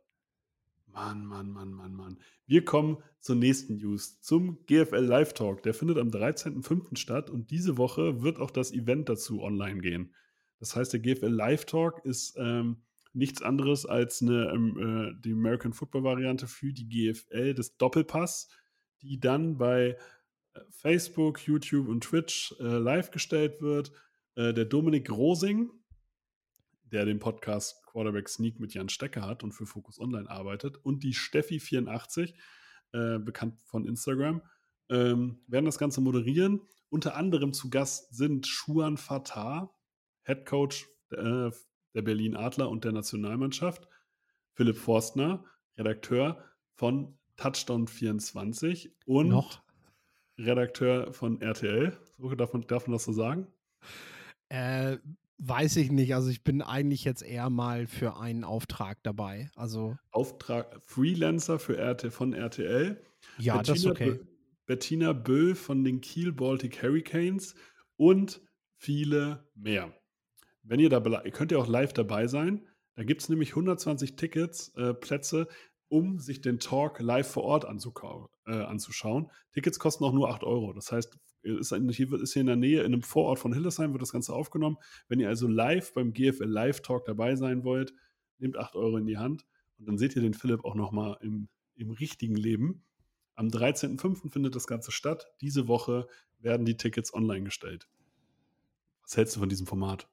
Mann, 0.98 1.28
Mann, 1.28 1.52
Mann, 1.52 1.74
Mann, 1.74 1.94
Mann. 1.94 2.18
Wir 2.48 2.66
kommen 2.66 2.98
zur 3.20 3.36
nächsten 3.36 3.78
News, 3.78 4.20
zum 4.20 4.66
GFL 4.66 5.06
Live 5.06 5.34
Talk. 5.34 5.62
Der 5.62 5.76
findet 5.76 6.00
am 6.00 6.10
13.05. 6.10 6.98
statt 6.98 7.30
und 7.30 7.52
diese 7.52 7.78
Woche 7.78 8.24
wird 8.24 8.40
auch 8.40 8.50
das 8.50 8.72
Event 8.72 9.08
dazu 9.08 9.44
online 9.44 9.80
gehen. 9.80 10.16
Das 10.60 10.76
heißt, 10.76 10.92
der 10.94 11.00
GFL 11.00 11.28
Live 11.28 11.66
Talk 11.66 12.04
ist 12.04 12.36
ähm, 12.40 12.78
nichts 13.14 13.44
anderes 13.44 13.86
als 13.86 14.24
eine, 14.24 14.52
ähm, 14.52 15.14
äh, 15.16 15.22
die 15.22 15.34
American 15.34 15.74
Football 15.74 16.04
Variante 16.04 16.48
für 16.48 16.74
die 16.74 16.90
GFL 16.90 17.54
des 17.54 17.78
Doppelpass, 17.78 18.50
die 19.04 19.20
dann 19.20 19.60
bei 19.60 19.98
äh, 20.56 20.60
Facebook, 20.72 21.46
YouTube 21.46 21.90
und 21.90 22.06
Twitch 22.06 22.56
äh, 22.60 22.64
live 22.64 23.12
gestellt 23.12 23.62
wird. 23.62 23.92
Äh, 24.34 24.52
der 24.52 24.66
Dominik 24.66 25.12
Rosing, 25.12 25.70
der 26.86 27.06
den 27.06 27.20
Podcast 27.20 27.84
Quarterback 27.98 28.30
Sneak 28.30 28.60
mit 28.60 28.76
Jan 28.76 28.90
Stecker 28.90 29.24
hat 29.24 29.44
und 29.44 29.54
für 29.54 29.66
Focus 29.66 30.00
Online 30.00 30.30
arbeitet, 30.30 30.78
und 30.78 31.02
die 31.02 31.16
Steffi84, 31.16 32.36
äh, 32.92 33.18
bekannt 33.18 33.60
von 33.66 33.88
Instagram, 33.88 34.44
ähm, 34.90 35.40
werden 35.48 35.66
das 35.66 35.80
Ganze 35.80 36.00
moderieren. 36.02 36.62
Unter 36.90 37.16
anderem 37.16 37.54
zu 37.54 37.72
Gast 37.72 38.16
sind 38.16 38.46
Schuan 38.46 38.98
Fatah, 38.98 39.74
Head 40.26 40.46
Coach 40.46 40.86
äh, 41.10 41.50
der 41.96 42.02
Berlin 42.04 42.36
Adler 42.36 42.70
und 42.70 42.86
der 42.86 42.92
Nationalmannschaft, 42.92 43.88
Philipp 44.54 44.78
Forstner, 44.78 45.44
Redakteur 45.76 46.46
von 46.76 47.18
Touchdown 47.36 47.88
24 47.88 48.96
und 49.08 49.30
noch. 49.30 49.64
Redakteur 50.38 51.14
von 51.14 51.42
RTL. 51.42 51.98
So, 52.20 52.30
darf, 52.36 52.54
man, 52.54 52.62
darf 52.68 52.86
man 52.86 52.94
das 52.94 53.06
so 53.06 53.12
sagen? 53.12 53.48
Äh, 54.50 54.98
weiß 55.38 55.76
ich 55.78 55.92
nicht. 55.92 56.14
Also 56.16 56.30
ich 56.30 56.44
bin 56.44 56.62
eigentlich 56.62 57.04
jetzt 57.04 57.22
eher 57.22 57.50
mal 57.50 57.88
für 57.88 58.18
einen 58.18 58.44
Auftrag 58.44 59.02
dabei. 59.04 59.50
Also 59.56 59.98
Auftrag 60.12 60.82
Freelancer 60.86 61.60
für 61.60 61.78
RT, 61.78 62.12
von 62.12 62.34
RTL. 62.34 63.02
ja, 63.38 63.62
das 63.62 63.80
ist 63.80 63.86
okay. 63.86 64.12
Bö- 64.12 64.26
Bettina 64.66 65.14
Böll 65.14 65.56
von 65.56 65.84
den 65.84 66.02
Kiel 66.02 66.34
Baltic 66.34 66.84
Hurricanes 66.84 67.56
und 67.96 68.42
viele 68.76 69.50
mehr. 69.56 69.94
Wenn 70.64 70.80
ihr 70.80 70.90
da, 70.90 71.02
ihr 71.24 71.32
könnt 71.32 71.52
ja 71.52 71.58
auch 71.58 71.68
live 71.68 71.94
dabei 71.94 72.28
sein. 72.28 72.68
Da 72.96 73.04
gibt 73.04 73.22
es 73.22 73.30
nämlich 73.30 73.52
120 73.52 74.16
Tickets, 74.16 74.70
äh, 74.76 74.94
Plätze, 74.94 75.48
um 75.88 76.20
sich 76.20 76.42
den 76.42 76.60
Talk 76.60 77.00
live 77.00 77.28
vor 77.32 77.44
Ort 77.44 77.64
äh, 77.64 78.52
anzuschauen. 78.52 79.32
Tickets 79.54 79.80
kosten 79.80 80.04
auch 80.04 80.12
nur 80.14 80.30
8 80.30 80.44
Euro. 80.44 80.74
Das 80.74 80.92
heißt, 80.92 81.18
ist, 81.44 81.74
ein- 81.74 81.90
hier 81.90 82.12
ist 82.14 82.34
hier 82.34 82.42
in 82.42 82.48
der 82.48 82.56
Nähe, 82.56 82.80
in 82.82 82.94
einem 82.94 83.02
Vorort 83.04 83.40
von 83.40 83.54
Hildesheim, 83.54 83.92
wird 83.94 84.02
das 84.02 84.12
Ganze 84.12 84.34
aufgenommen. 84.34 84.78
Wenn 85.08 85.20
ihr 85.20 85.30
also 85.30 85.48
live 85.48 85.94
beim 85.94 86.14
GFL 86.14 86.46
Live 86.46 86.82
Talk 86.82 87.06
dabei 87.06 87.36
sein 87.36 87.64
wollt, 87.64 87.94
nehmt 88.40 88.58
8 88.58 88.76
Euro 88.76 88.98
in 88.98 89.06
die 89.06 89.18
Hand 89.18 89.46
und 89.80 89.88
dann 89.88 89.98
seht 89.98 90.16
ihr 90.16 90.22
den 90.22 90.34
Philipp 90.34 90.66
auch 90.66 90.76
nochmal 90.76 91.18
im, 91.22 91.48
im 91.76 91.92
richtigen 91.92 92.36
Leben. 92.36 92.84
Am 93.36 93.48
13.05. 93.50 94.32
findet 94.32 94.56
das 94.56 94.68
Ganze 94.68 94.92
statt. 94.92 95.28
Diese 95.42 95.68
Woche 95.68 96.08
werden 96.40 96.66
die 96.66 96.78
Tickets 96.78 97.14
online 97.14 97.44
gestellt. 97.44 97.88
Was 99.04 99.16
hältst 99.16 99.36
du 99.36 99.40
von 99.40 99.50
diesem 99.50 99.68
Format? 99.68 100.08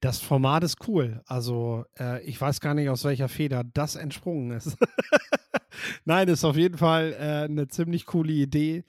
Das 0.00 0.20
Format 0.20 0.64
ist 0.64 0.88
cool. 0.88 1.22
Also, 1.26 1.84
äh, 1.98 2.22
ich 2.24 2.40
weiß 2.40 2.60
gar 2.60 2.74
nicht, 2.74 2.88
aus 2.88 3.04
welcher 3.04 3.28
Feder 3.28 3.62
das 3.64 3.96
entsprungen 3.96 4.52
ist. 4.52 4.76
Nein, 6.04 6.28
ist 6.28 6.44
auf 6.44 6.56
jeden 6.56 6.78
Fall 6.78 7.12
äh, 7.18 7.44
eine 7.44 7.68
ziemlich 7.68 8.06
coole 8.06 8.32
Idee. 8.32 8.84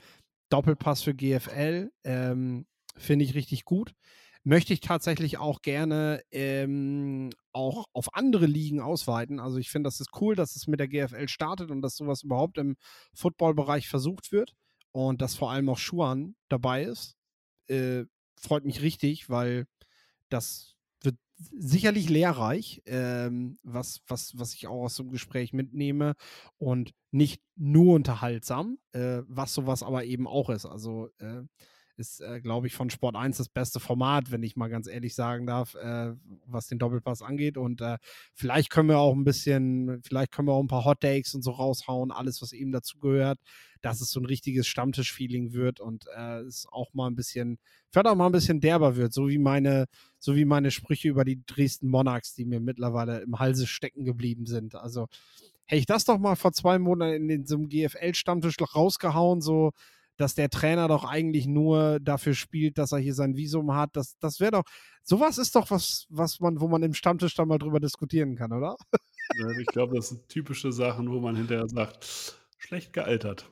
Doppelpass 0.51 1.01
für 1.01 1.15
GFL. 1.15 1.91
Ähm, 2.03 2.65
Finde 2.97 3.25
ich 3.25 3.33
richtig 3.35 3.65
gut. 3.65 3.93
Möchte 4.43 4.73
ich 4.73 4.81
tatsächlich 4.81 5.37
auch 5.37 5.61
gerne 5.61 6.21
ähm, 6.31 7.29
auch 7.53 7.85
auf 7.93 8.13
andere 8.15 8.47
Ligen 8.47 8.81
ausweiten. 8.81 9.39
Also 9.39 9.57
ich 9.57 9.69
finde, 9.69 9.87
das 9.87 9.99
ist 9.99 10.09
cool, 10.19 10.35
dass 10.35 10.55
es 10.55 10.67
mit 10.67 10.79
der 10.79 10.87
GFL 10.87 11.27
startet 11.27 11.69
und 11.71 11.81
dass 11.81 11.95
sowas 11.95 12.23
überhaupt 12.23 12.57
im 12.57 12.75
Footballbereich 13.13 13.87
versucht 13.87 14.31
wird 14.31 14.53
und 14.91 15.21
dass 15.21 15.35
vor 15.35 15.51
allem 15.51 15.69
auch 15.69 15.77
Schuan 15.77 16.35
dabei 16.49 16.83
ist. 16.83 17.15
Äh, 17.67 18.05
freut 18.35 18.65
mich 18.65 18.81
richtig, 18.81 19.29
weil 19.29 19.67
das 20.29 20.75
sicherlich 21.57 22.09
lehrreich, 22.09 22.81
ähm, 22.85 23.57
was, 23.63 24.01
was, 24.07 24.37
was 24.37 24.53
ich 24.53 24.67
auch 24.67 24.83
aus 24.83 24.95
dem 24.97 25.11
Gespräch 25.11 25.53
mitnehme 25.53 26.15
und 26.57 26.93
nicht 27.11 27.41
nur 27.55 27.95
unterhaltsam, 27.95 28.77
äh, 28.93 29.21
was 29.27 29.53
sowas 29.53 29.83
aber 29.83 30.05
eben 30.05 30.27
auch 30.27 30.49
ist. 30.49 30.65
Also 30.65 31.09
äh, 31.19 31.43
ist, 31.97 32.19
äh, 32.21 32.41
glaube 32.41 32.67
ich, 32.67 32.73
von 32.73 32.89
Sport 32.89 33.15
1 33.15 33.37
das 33.37 33.49
beste 33.49 33.79
Format, 33.79 34.31
wenn 34.31 34.43
ich 34.43 34.55
mal 34.55 34.69
ganz 34.69 34.87
ehrlich 34.87 35.15
sagen 35.15 35.45
darf, 35.45 35.75
äh, 35.75 36.13
was 36.45 36.67
den 36.67 36.79
Doppelpass 36.79 37.21
angeht. 37.21 37.57
Und 37.57 37.81
äh, 37.81 37.97
vielleicht 38.33 38.69
können 38.69 38.89
wir 38.89 38.97
auch 38.97 39.13
ein 39.13 39.23
bisschen, 39.23 40.01
vielleicht 40.03 40.31
können 40.31 40.47
wir 40.47 40.53
auch 40.53 40.63
ein 40.63 40.67
paar 40.67 40.85
Hot 40.85 41.01
Takes 41.01 41.33
und 41.35 41.43
so 41.43 41.51
raushauen, 41.51 42.11
alles, 42.11 42.41
was 42.41 42.53
eben 42.53 42.71
dazu 42.71 42.99
gehört, 42.99 43.39
dass 43.81 44.01
es 44.01 44.11
so 44.11 44.19
ein 44.19 44.25
richtiges 44.25 44.67
Stammtisch-Feeling 44.67 45.53
wird 45.53 45.79
und 45.79 46.05
äh, 46.15 46.41
es 46.41 46.67
auch 46.71 46.93
mal 46.93 47.07
ein 47.07 47.15
bisschen, 47.15 47.57
vielleicht 47.91 48.07
auch 48.07 48.15
mal 48.15 48.27
ein 48.27 48.31
bisschen 48.31 48.59
derber 48.59 48.95
wird, 48.95 49.13
so 49.13 49.27
wie 49.27 49.37
meine, 49.37 49.85
so 50.19 50.35
wie 50.35 50.45
meine 50.45 50.71
Sprüche 50.71 51.09
über 51.09 51.25
die 51.25 51.41
Dresden 51.45 51.89
Monarchs, 51.89 52.33
die 52.33 52.45
mir 52.45 52.59
mittlerweile 52.59 53.21
im 53.21 53.39
Halse 53.39 53.67
stecken 53.67 54.05
geblieben 54.05 54.45
sind. 54.45 54.75
Also 54.75 55.07
hätte 55.65 55.79
ich 55.79 55.85
das 55.85 56.05
doch 56.05 56.19
mal 56.19 56.35
vor 56.35 56.53
zwei 56.53 56.79
Monaten 56.79 57.29
in 57.29 57.45
so 57.45 57.55
einem 57.55 57.69
GFL-Stammtisch 57.69 58.55
rausgehauen, 58.75 59.41
so 59.41 59.71
dass 60.17 60.35
der 60.35 60.49
Trainer 60.49 60.87
doch 60.87 61.03
eigentlich 61.03 61.47
nur 61.47 61.99
dafür 61.99 62.35
spielt, 62.35 62.77
dass 62.77 62.91
er 62.91 62.99
hier 62.99 63.15
sein 63.15 63.35
Visum 63.35 63.73
hat. 63.73 63.95
Das, 63.95 64.17
das 64.19 64.39
wäre 64.39 64.51
doch, 64.51 64.63
sowas 65.03 65.37
ist 65.37 65.55
doch 65.55 65.71
was, 65.71 66.05
was 66.09 66.39
man, 66.39 66.61
wo 66.61 66.67
man 66.67 66.83
im 66.83 66.93
Stammtisch 66.93 67.33
dann 67.33 67.47
mal 67.47 67.57
drüber 67.57 67.79
diskutieren 67.79 68.35
kann, 68.35 68.53
oder? 68.53 68.75
Ich 69.59 69.67
glaube, 69.67 69.95
das 69.95 70.09
sind 70.09 70.27
typische 70.27 70.71
Sachen, 70.71 71.09
wo 71.09 71.19
man 71.19 71.35
hinterher 71.35 71.67
sagt, 71.67 72.35
schlecht 72.57 72.93
gealtert. 72.93 73.49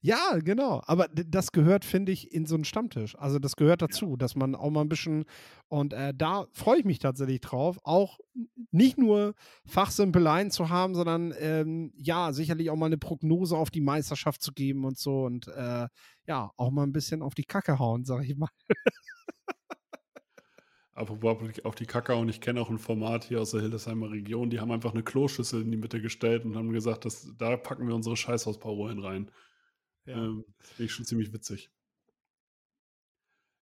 Ja, 0.00 0.38
genau. 0.38 0.82
Aber 0.86 1.08
das 1.08 1.50
gehört, 1.52 1.84
finde 1.84 2.12
ich, 2.12 2.32
in 2.32 2.46
so 2.46 2.54
einen 2.54 2.64
Stammtisch. 2.64 3.16
Also 3.18 3.38
das 3.38 3.56
gehört 3.56 3.82
dazu, 3.82 4.16
dass 4.16 4.36
man 4.36 4.54
auch 4.54 4.70
mal 4.70 4.82
ein 4.82 4.88
bisschen, 4.88 5.24
und 5.68 5.92
äh, 5.92 6.12
da 6.14 6.46
freue 6.52 6.78
ich 6.78 6.84
mich 6.84 6.98
tatsächlich 7.00 7.40
drauf, 7.40 7.78
auch 7.82 8.18
nicht 8.70 8.98
nur 8.98 9.34
Fachsimpeleien 9.64 10.50
zu 10.50 10.68
haben, 10.68 10.94
sondern 10.94 11.34
ähm, 11.38 11.92
ja, 11.96 12.32
sicherlich 12.32 12.70
auch 12.70 12.76
mal 12.76 12.86
eine 12.86 12.98
Prognose 12.98 13.56
auf 13.56 13.70
die 13.70 13.80
Meisterschaft 13.80 14.42
zu 14.42 14.52
geben 14.52 14.84
und 14.84 14.98
so 14.98 15.24
und 15.24 15.48
äh, 15.48 15.88
ja, 16.26 16.50
auch 16.56 16.70
mal 16.70 16.84
ein 16.84 16.92
bisschen 16.92 17.22
auf 17.22 17.34
die 17.34 17.44
Kacke 17.44 17.78
hauen, 17.78 18.04
sag 18.04 18.24
ich 18.24 18.36
mal. 18.36 18.50
Apropos 20.92 21.36
auf 21.64 21.74
die 21.74 21.84
Kacke 21.84 22.14
und 22.16 22.30
ich 22.30 22.40
kenne 22.40 22.60
auch 22.60 22.70
ein 22.70 22.78
Format 22.78 23.24
hier 23.24 23.42
aus 23.42 23.50
der 23.50 23.60
Hildesheimer 23.60 24.10
Region, 24.10 24.48
die 24.48 24.60
haben 24.60 24.70
einfach 24.70 24.94
eine 24.94 25.02
Kloschüssel 25.02 25.60
in 25.60 25.70
die 25.70 25.76
Mitte 25.76 26.00
gestellt 26.00 26.46
und 26.46 26.56
haben 26.56 26.72
gesagt, 26.72 27.04
dass, 27.04 27.30
da 27.36 27.58
packen 27.58 27.86
wir 27.86 27.94
unsere 27.94 28.16
Scheißhausparolen 28.16 29.00
rein. 29.00 29.30
Ähm, 30.06 30.44
das 30.58 30.68
finde 30.70 30.84
ich 30.84 30.92
schon 30.92 31.04
ziemlich 31.04 31.32
witzig. 31.32 31.70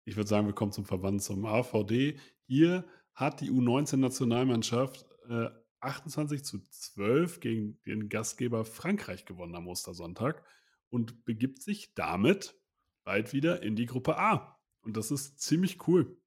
Ich 0.05 0.15
würde 0.15 0.29
sagen, 0.29 0.47
wir 0.47 0.53
kommen 0.53 0.71
zum 0.71 0.85
Verband, 0.85 1.21
zum 1.21 1.45
AVD. 1.45 2.19
Hier 2.45 2.85
hat 3.13 3.41
die 3.41 3.51
U19-Nationalmannschaft 3.51 5.05
äh, 5.29 5.49
28 5.79 6.43
zu 6.43 6.59
12 6.59 7.39
gegen 7.39 7.81
den 7.83 8.09
Gastgeber 8.09 8.65
Frankreich 8.65 9.25
gewonnen 9.25 9.55
am 9.55 9.67
Ostersonntag 9.67 10.43
und 10.89 11.25
begibt 11.25 11.61
sich 11.61 11.93
damit 11.93 12.59
bald 13.03 13.33
wieder 13.33 13.63
in 13.63 13.75
die 13.75 13.85
Gruppe 13.85 14.17
A. 14.17 14.59
Und 14.81 14.97
das 14.97 15.11
ist 15.11 15.39
ziemlich 15.39 15.87
cool. 15.87 16.17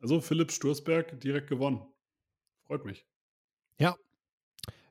Also 0.00 0.20
Philipp 0.20 0.52
Sturzberg 0.52 1.20
direkt 1.20 1.48
gewonnen. 1.48 1.82
Freut 2.66 2.84
mich. 2.84 3.06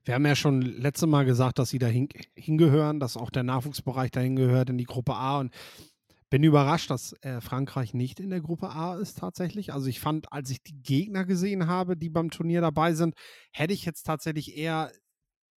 Wir 0.07 0.13
haben 0.15 0.25
ja 0.25 0.35
schon 0.37 0.61
letzte 0.61 1.05
Mal 1.05 1.25
gesagt, 1.25 1.59
dass 1.59 1.69
sie 1.69 1.79
da 1.79 1.87
hin, 1.87 2.07
hingehören, 2.33 3.01
dass 3.01 3.17
auch 3.17 3.29
der 3.29 3.43
Nachwuchsbereich 3.43 4.09
dahin 4.09 4.37
gehört 4.37 4.69
in 4.69 4.77
die 4.77 4.85
Gruppe 4.85 5.15
A 5.15 5.39
und 5.41 5.53
bin 6.29 6.43
überrascht, 6.43 6.89
dass 6.89 7.11
äh, 7.23 7.41
Frankreich 7.41 7.93
nicht 7.93 8.21
in 8.21 8.29
der 8.29 8.39
Gruppe 8.39 8.69
A 8.69 8.95
ist 8.95 9.17
tatsächlich. 9.17 9.73
Also 9.73 9.87
ich 9.87 9.99
fand, 9.99 10.31
als 10.31 10.49
ich 10.49 10.63
die 10.63 10.81
Gegner 10.81 11.25
gesehen 11.25 11.67
habe, 11.67 11.97
die 11.97 12.09
beim 12.09 12.29
Turnier 12.29 12.61
dabei 12.61 12.93
sind, 12.93 13.15
hätte 13.51 13.73
ich 13.73 13.83
jetzt 13.83 14.03
tatsächlich 14.03 14.55
eher 14.55 14.93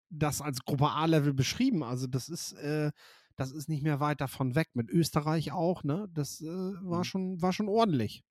das 0.09 0.40
als 0.40 0.61
Gruppe 0.64 0.88
A-Level 0.93 1.35
beschrieben. 1.35 1.83
Also 1.83 2.07
das 2.07 2.31
ist, 2.31 2.52
äh, 2.52 2.90
das 3.37 3.52
ist 3.52 3.69
nicht 3.69 3.83
mehr 3.83 4.00
weit 4.00 4.23
davon 4.23 4.55
weg. 4.55 4.69
Mit 4.73 4.88
Österreich 4.88 5.52
auch, 5.52 5.85
ne? 5.85 6.09
Das 6.14 6.40
äh, 6.40 6.47
war, 6.47 7.00
Mhm. 7.00 7.05
schon, 7.05 7.43
war 7.43 7.52
schon 7.52 7.69
ordentlich. 7.69 8.23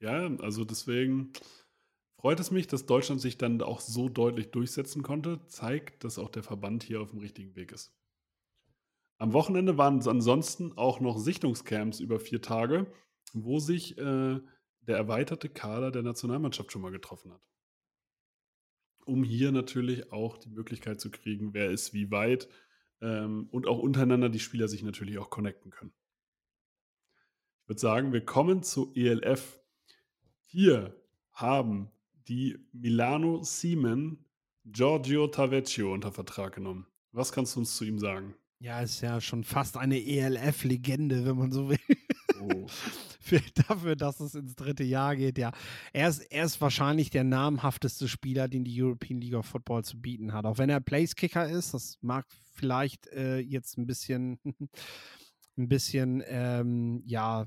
Ja, 0.00 0.26
also 0.38 0.64
deswegen 0.64 1.32
freut 2.18 2.40
es 2.40 2.50
mich, 2.50 2.66
dass 2.66 2.86
Deutschland 2.86 3.20
sich 3.20 3.38
dann 3.38 3.62
auch 3.62 3.80
so 3.80 4.08
deutlich 4.08 4.50
durchsetzen 4.50 5.02
konnte. 5.02 5.40
Zeigt, 5.46 6.04
dass 6.04 6.18
auch 6.18 6.28
der 6.28 6.42
Verband 6.42 6.82
hier 6.82 7.00
auf 7.00 7.10
dem 7.10 7.20
richtigen 7.20 7.54
Weg 7.56 7.72
ist. 7.72 7.94
Am 9.18 9.32
Wochenende 9.32 9.78
waren 9.78 9.98
es 9.98 10.06
ansonsten 10.06 10.76
auch 10.76 11.00
noch 11.00 11.18
Sichtungscamps 11.18 12.00
über 12.00 12.20
vier 12.20 12.40
Tage, 12.40 12.86
wo 13.32 13.58
sich 13.58 13.98
äh, 13.98 14.40
der 14.80 14.96
erweiterte 14.96 15.48
Kader 15.48 15.90
der 15.90 16.02
Nationalmannschaft 16.02 16.70
schon 16.72 16.82
mal 16.82 16.92
getroffen 16.92 17.32
hat. 17.32 17.42
Um 19.04 19.24
hier 19.24 19.52
natürlich 19.52 20.12
auch 20.12 20.38
die 20.38 20.50
Möglichkeit 20.50 21.00
zu 21.00 21.10
kriegen, 21.10 21.54
wer 21.54 21.70
ist 21.70 21.94
wie 21.94 22.10
weit 22.10 22.48
ähm, 23.00 23.48
und 23.50 23.66
auch 23.66 23.78
untereinander 23.78 24.28
die 24.28 24.38
Spieler 24.38 24.68
sich 24.68 24.82
natürlich 24.82 25.18
auch 25.18 25.30
connecten 25.30 25.70
können. 25.70 25.92
Ich 27.62 27.68
würde 27.68 27.80
sagen, 27.80 28.12
wir 28.12 28.24
kommen 28.24 28.62
zu 28.62 28.92
ELF. 28.94 29.60
Hier 30.44 30.94
haben 31.32 31.90
die 32.28 32.58
Milano 32.72 33.42
Siemen 33.42 34.24
Giorgio 34.64 35.28
Tavecchio 35.28 35.92
unter 35.92 36.12
Vertrag 36.12 36.54
genommen. 36.54 36.86
Was 37.12 37.32
kannst 37.32 37.56
du 37.56 37.60
uns 37.60 37.76
zu 37.76 37.84
ihm 37.84 37.98
sagen? 37.98 38.34
Ja, 38.60 38.80
ist 38.80 39.00
ja 39.00 39.20
schon 39.20 39.44
fast 39.44 39.76
eine 39.76 39.98
ELF-Legende, 40.04 41.24
wenn 41.24 41.36
man 41.36 41.52
so 41.52 41.70
will. 41.70 41.78
Oh. 42.40 42.66
Für, 43.20 43.40
dafür, 43.68 43.94
dass 43.94 44.20
es 44.20 44.34
ins 44.34 44.56
dritte 44.56 44.84
Jahr 44.84 45.14
geht, 45.14 45.36
ja. 45.36 45.52
Er 45.92 46.08
ist, 46.08 46.20
er 46.20 46.44
ist 46.44 46.60
wahrscheinlich 46.62 47.10
der 47.10 47.24
namhafteste 47.24 48.08
Spieler, 48.08 48.48
den 48.48 48.64
die 48.64 48.82
European 48.82 49.20
League 49.20 49.34
of 49.34 49.44
Football 49.44 49.84
zu 49.84 50.00
bieten 50.00 50.32
hat. 50.32 50.46
Auch 50.46 50.56
wenn 50.56 50.70
er 50.70 50.80
Placekicker 50.80 51.46
ist, 51.46 51.74
das 51.74 51.98
mag 52.00 52.26
vielleicht 52.54 53.06
äh, 53.08 53.38
jetzt 53.38 53.76
ein 53.76 53.86
bisschen, 53.86 54.38
ein 55.58 55.68
bisschen, 55.68 56.22
ähm, 56.26 57.02
ja, 57.04 57.46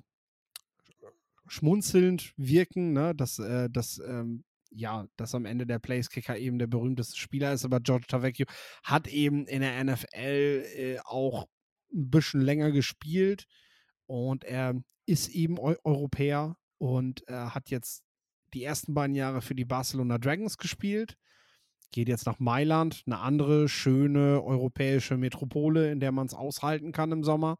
schmunzelnd 1.47 2.33
wirken, 2.37 2.93
ne? 2.93 3.15
dass, 3.15 3.39
äh, 3.39 3.69
dass 3.69 3.99
ähm, 3.99 4.43
ja, 4.71 5.05
dass 5.17 5.35
am 5.35 5.45
Ende 5.45 5.65
der 5.65 5.79
Placekicker 5.79 6.37
eben 6.37 6.57
der 6.57 6.67
berühmteste 6.67 7.17
Spieler 7.17 7.53
ist, 7.53 7.65
aber 7.65 7.79
George 7.79 8.07
Tavecchio 8.07 8.45
hat 8.83 9.07
eben 9.07 9.45
in 9.47 9.61
der 9.61 9.83
NFL 9.83 10.65
äh, 10.75 10.99
auch 11.03 11.47
ein 11.93 12.09
bisschen 12.09 12.41
länger 12.41 12.71
gespielt 12.71 13.45
und 14.05 14.43
er 14.43 14.81
ist 15.05 15.29
eben 15.29 15.59
Eu 15.59 15.75
Europäer 15.83 16.55
und 16.77 17.27
äh, 17.27 17.33
hat 17.33 17.69
jetzt 17.69 18.03
die 18.53 18.63
ersten 18.63 18.93
beiden 18.93 19.15
Jahre 19.15 19.41
für 19.41 19.55
die 19.55 19.65
Barcelona 19.65 20.17
Dragons 20.17 20.57
gespielt. 20.57 21.17
Geht 21.91 22.07
jetzt 22.07 22.25
nach 22.25 22.39
Mailand, 22.39 23.03
eine 23.05 23.19
andere 23.19 23.67
schöne 23.67 24.41
europäische 24.43 25.17
Metropole, 25.17 25.91
in 25.91 25.99
der 25.99 26.11
man 26.11 26.27
es 26.27 26.33
aushalten 26.33 26.91
kann 26.93 27.11
im 27.11 27.23
Sommer. 27.23 27.57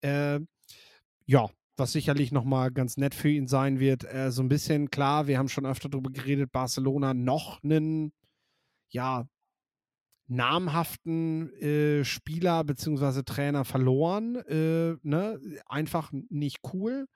Äh, 0.00 0.40
ja, 1.26 1.48
was 1.80 1.92
sicherlich 1.92 2.30
nochmal 2.30 2.70
ganz 2.70 2.96
nett 2.96 3.14
für 3.14 3.30
ihn 3.30 3.48
sein 3.48 3.80
wird. 3.80 4.04
Äh, 4.04 4.30
so 4.30 4.42
ein 4.42 4.48
bisschen 4.48 4.90
klar, 4.90 5.26
wir 5.26 5.38
haben 5.38 5.48
schon 5.48 5.66
öfter 5.66 5.88
darüber 5.88 6.10
geredet, 6.10 6.52
Barcelona 6.52 7.14
noch 7.14 7.62
einen, 7.64 8.12
ja, 8.90 9.26
namhaften 10.28 11.52
äh, 11.54 12.04
Spieler 12.04 12.62
bzw. 12.62 13.22
Trainer 13.24 13.64
verloren. 13.64 14.36
Äh, 14.36 14.96
ne? 15.02 15.40
Einfach 15.66 16.12
nicht 16.12 16.58
cool. 16.72 17.06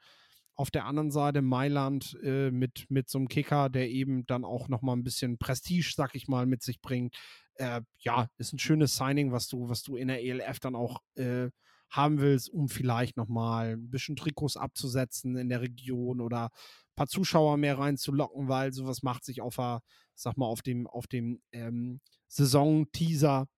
Auf 0.56 0.71
der 0.71 0.85
anderen 0.85 1.12
Seite 1.12 1.40
Mailand 1.40 2.18
äh, 2.25 2.50
mit, 2.50 2.87
mit 2.88 3.09
so 3.09 3.18
einem 3.18 3.28
Kicker, 3.28 3.68
der 3.68 3.88
eben 3.90 4.26
dann 4.26 4.44
auch 4.44 4.68
nochmal 4.68 4.97
ein 4.97 5.04
bisschen 5.04 5.38
Prestige, 5.38 5.92
sag 5.94 6.16
ich 6.16 6.26
mal, 6.26 6.47
mit 6.47 6.62
sich 6.62 6.80
bringt. 6.80 7.14
Äh, 7.54 7.83
ja, 7.99 8.26
ist 8.37 8.52
ein 8.52 8.59
schönes 8.59 8.97
Signing, 8.97 9.30
was 9.30 9.47
du, 9.47 9.68
was 9.68 9.83
du 9.83 9.97
in 9.97 10.09
der 10.09 10.25
ELF 10.25 10.59
dann 10.59 10.75
auch 10.75 11.00
äh, 11.14 11.50
haben 11.96 12.20
willst, 12.20 12.50
um 12.50 12.68
vielleicht 12.68 13.16
nochmal 13.16 13.74
ein 13.74 13.90
bisschen 13.90 14.16
Trikots 14.16 14.56
abzusetzen 14.56 15.36
in 15.36 15.48
der 15.48 15.60
Region 15.60 16.20
oder 16.20 16.46
ein 16.46 16.96
paar 16.96 17.06
Zuschauer 17.06 17.56
mehr 17.56 17.78
reinzulocken, 17.78 18.49
weil 18.49 18.73
sowas 18.73 19.02
macht 19.02 19.25
sich 19.25 19.40
auf, 19.40 19.56
sag 19.56 20.36
mal, 20.36 20.47
auf 20.47 20.62
dem, 20.62 20.86
auf 20.86 21.06
dem 21.06 21.40
ähm, 21.52 22.00
Saison-Teaser 22.28 23.49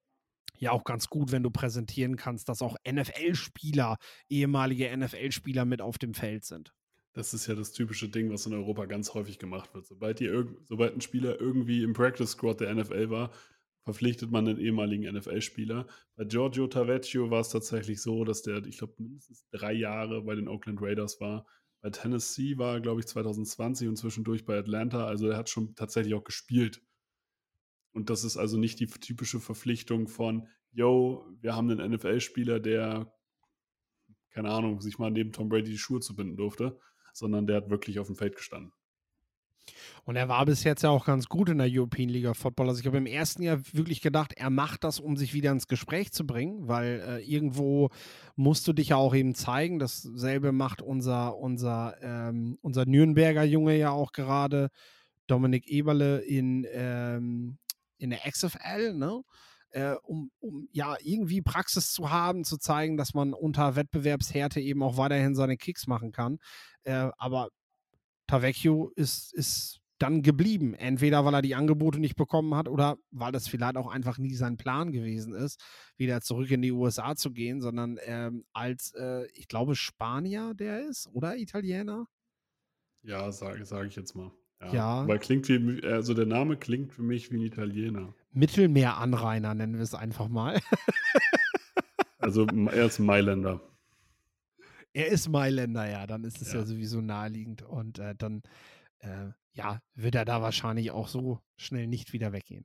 ja 0.59 0.73
auch 0.73 0.85
ganz 0.85 1.09
gut, 1.09 1.33
wenn 1.33 1.43
du 1.43 1.51
präsentieren 1.51 2.17
kannst, 2.17 2.49
dass 2.49 2.63
auch 2.63 2.77
NFL-Spieler, 2.89 3.97
ehemalige 4.29 4.97
NFL-Spieler 4.97 5.65
mit 5.65 5.83
auf 5.83 5.99
dem 5.99 6.15
Feld 6.15 6.45
sind. 6.45 6.73
Das 7.13 7.33
ist 7.33 7.47
ja 7.47 7.55
das 7.55 7.73
typische 7.73 8.11
Ding, 8.11 8.31
was 8.31 8.45
in 8.45 8.53
Europa 8.53 8.85
ganz 8.85 9.15
häufig 9.15 9.39
gemacht 9.39 9.73
wird. 9.75 9.87
Sobald, 9.87 10.21
die 10.21 10.31
sobald 10.65 10.95
ein 10.95 11.01
Spieler 11.01 11.41
irgendwie 11.41 11.83
im 11.83 11.95
Practice 11.95 12.33
Squad 12.33 12.61
der 12.61 12.75
NFL 12.75 13.09
war, 13.09 13.31
verpflichtet 13.87 14.33
man 14.33 14.49
einen 14.49 14.59
ehemaligen 14.59 15.15
NFL-Spieler. 15.15 15.87
Bei 16.17 16.25
Giorgio 16.25 16.67
Tavecchio 16.67 17.31
war 17.31 17.41
es 17.41 17.51
tatsächlich 17.51 18.03
so, 18.03 18.25
dass 18.25 18.43
der, 18.43 18.67
ich 18.67 18.79
glaube, 18.79 18.95
mindestens 18.99 19.47
drei 19.53 19.73
Jahre 19.75 20.23
bei 20.23 20.35
den 20.35 20.49
Oakland 20.49 20.83
Raiders 20.83 21.21
war. 21.21 21.47
Bei 21.83 21.91
Tennessee 21.91 22.59
war 22.59 22.75
er, 22.75 22.81
glaube 22.81 23.01
ich, 23.01 23.07
2020 23.07 23.87
und 23.87 23.95
zwischendurch 23.95 24.45
bei 24.45 24.59
Atlanta. 24.59 25.07
Also 25.07 25.29
er 25.29 25.37
hat 25.37 25.49
schon 25.51 25.77
tatsächlich 25.77 26.15
auch 26.15 26.25
gespielt. 26.25 26.83
Und 27.93 28.11
das 28.11 28.25
ist 28.25 28.37
also 28.37 28.59
nicht 28.59 28.81
die 28.81 28.89
typische 28.89 29.39
Verpflichtung 29.39 30.09
von, 30.09 30.49
yo, 30.73 31.25
wir 31.41 31.55
haben 31.55 31.71
einen 31.71 31.93
NFL-Spieler, 31.93 32.59
der, 32.59 33.15
keine 34.31 34.51
Ahnung, 34.51 34.81
sich 34.81 34.99
mal 34.99 35.13
neben 35.13 35.31
Tom 35.31 35.49
Brady 35.49 35.71
die 35.71 35.79
Schuhe 35.79 36.01
zu 36.01 36.17
binden 36.17 36.37
durfte, 36.37 36.77
sondern 37.13 37.47
der 37.47 37.59
hat 37.59 37.71
wirklich 37.71 38.01
auf 38.01 38.09
dem 38.09 38.17
Feld 38.17 38.35
gestanden. 38.35 38.73
Und 40.05 40.17
er 40.17 40.29
war 40.29 40.45
bis 40.47 40.65
jetzt 40.65 40.83
ja 40.83 40.91
auch 40.91 41.05
ganz 41.05 41.27
gut 41.27 41.49
in 41.49 41.59
der 41.59 41.69
European 41.71 42.09
League 42.09 42.27
of 42.27 42.37
Football. 42.37 42.69
Also 42.69 42.81
ich 42.81 42.87
habe 42.87 42.99
im 42.99 43.07
ersten 43.07 43.43
Jahr 43.43 43.61
wirklich 43.73 44.01
gedacht, 44.01 44.33
er 44.37 44.51
macht 44.51 44.85
das, 44.85 45.01
um 45.01 45.17
sich 45.17 45.35
wieder 45.35 45.53
ins 45.53 45.69
Gespräch 45.69 46.13
zu 46.13 46.27
bringen, 46.27 46.69
weil 46.69 47.03
äh, 47.07 47.23
irgendwo 47.23 47.91
musst 48.35 48.67
du 48.69 48.73
dich 48.73 48.91
ja 48.91 48.97
auch 48.97 49.15
eben 49.15 49.35
zeigen. 49.35 49.79
Dasselbe 49.79 50.53
macht 50.53 50.83
unser, 50.83 51.37
unser, 51.37 51.97
ähm, 52.03 52.59
unser 52.63 52.87
Nürnberger 52.87 53.45
Junge 53.45 53.77
ja 53.77 53.91
auch 53.91 54.13
gerade, 54.13 54.71
Dominik 55.27 55.67
Eberle 55.69 56.19
in, 56.21 56.67
ähm, 56.73 57.59
in 57.99 58.11
der 58.11 58.21
XFL, 58.31 58.95
ne? 58.95 59.23
Äh, 59.71 59.97
um, 60.05 60.31
um 60.39 60.69
ja 60.73 60.97
irgendwie 61.03 61.43
Praxis 61.43 61.93
zu 61.93 62.11
haben, 62.11 62.45
zu 62.45 62.57
zeigen, 62.57 62.97
dass 62.97 63.15
man 63.15 63.35
unter 63.35 63.77
Wettbewerbshärte 63.77 64.61
eben 64.61 64.83
auch 64.83 64.97
weiterhin 64.97 65.35
seine 65.35 65.57
Kicks 65.57 65.87
machen 65.87 66.13
kann. 66.13 66.39
Äh, 66.85 67.11
aber 67.19 67.51
Tavecchio 68.27 68.91
ist, 68.97 69.33
ist 69.35 69.81
dann 69.99 70.23
geblieben. 70.23 70.75
Entweder 70.75 71.25
weil 71.25 71.35
er 71.35 71.43
die 71.43 71.55
Angebote 71.55 71.99
nicht 71.99 72.17
bekommen 72.17 72.55
hat 72.55 72.69
oder 72.69 72.99
weil 73.11 73.33
das 73.33 73.49
vielleicht 73.49 73.77
auch 73.77 73.91
einfach 73.91 74.19
nie 74.19 74.35
sein 74.35 74.57
Plan 74.57 74.93
gewesen 74.93 75.35
ist, 75.35 75.61
wieder 75.97 76.21
zurück 76.21 76.51
in 76.51 76.63
die 76.63 76.73
USA 76.73 77.17
zu 77.17 77.33
gehen, 77.33 77.61
sondern 77.61 77.99
ähm, 78.05 78.45
als, 78.53 78.93
äh, 78.95 79.27
ich 79.33 79.49
glaube, 79.49 79.75
Spanier 79.75 80.55
der 80.55 80.89
ist 80.89 81.09
oder 81.13 81.37
Italiener. 81.37 82.07
Ja, 83.03 83.31
sage 83.33 83.65
sag 83.65 83.87
ich 83.87 83.97
jetzt 83.97 84.15
mal. 84.15 84.33
Ja. 84.61 84.73
Ja. 84.73 85.09
Weil 85.09 85.19
klingt 85.19 85.49
wie, 85.49 85.85
also 85.85 86.15
der 86.15 86.27
Name 86.27 86.57
klingt 86.57 86.93
für 86.93 87.03
mich 87.03 87.31
wie 87.31 87.37
ein 87.37 87.43
Italiener. 87.43 88.15
Mittelmeeranrainer 88.33 89.55
nennen 89.55 89.75
wir 89.75 89.83
es 89.83 89.95
einfach 89.95 90.29
mal. 90.29 90.61
Also 92.19 92.45
er 92.47 92.87
ist 92.87 92.99
ein 92.99 93.07
Mailänder. 93.07 93.61
Er 94.97 95.09
ist 95.09 95.29
Mailänder, 95.29 95.87
ja, 95.89 96.07
dann 96.07 96.25
ist 96.25 96.41
es 96.41 96.53
ja, 96.55 96.61
Ja. 96.61 96.65
sowieso 96.65 97.03
naheliegend 97.03 97.61
und 97.61 97.99
äh, 97.99 98.15
dann, 98.15 98.43
äh, 99.01 99.29
ja, 99.53 99.83
wird 99.95 100.15
er 100.15 100.25
da 100.25 100.41
wahrscheinlich 100.41 100.91
auch 100.91 101.09
so 101.09 101.41
schnell 101.59 101.87
nicht 101.87 102.15
wieder 102.15 102.33
weggehen. 102.33 102.65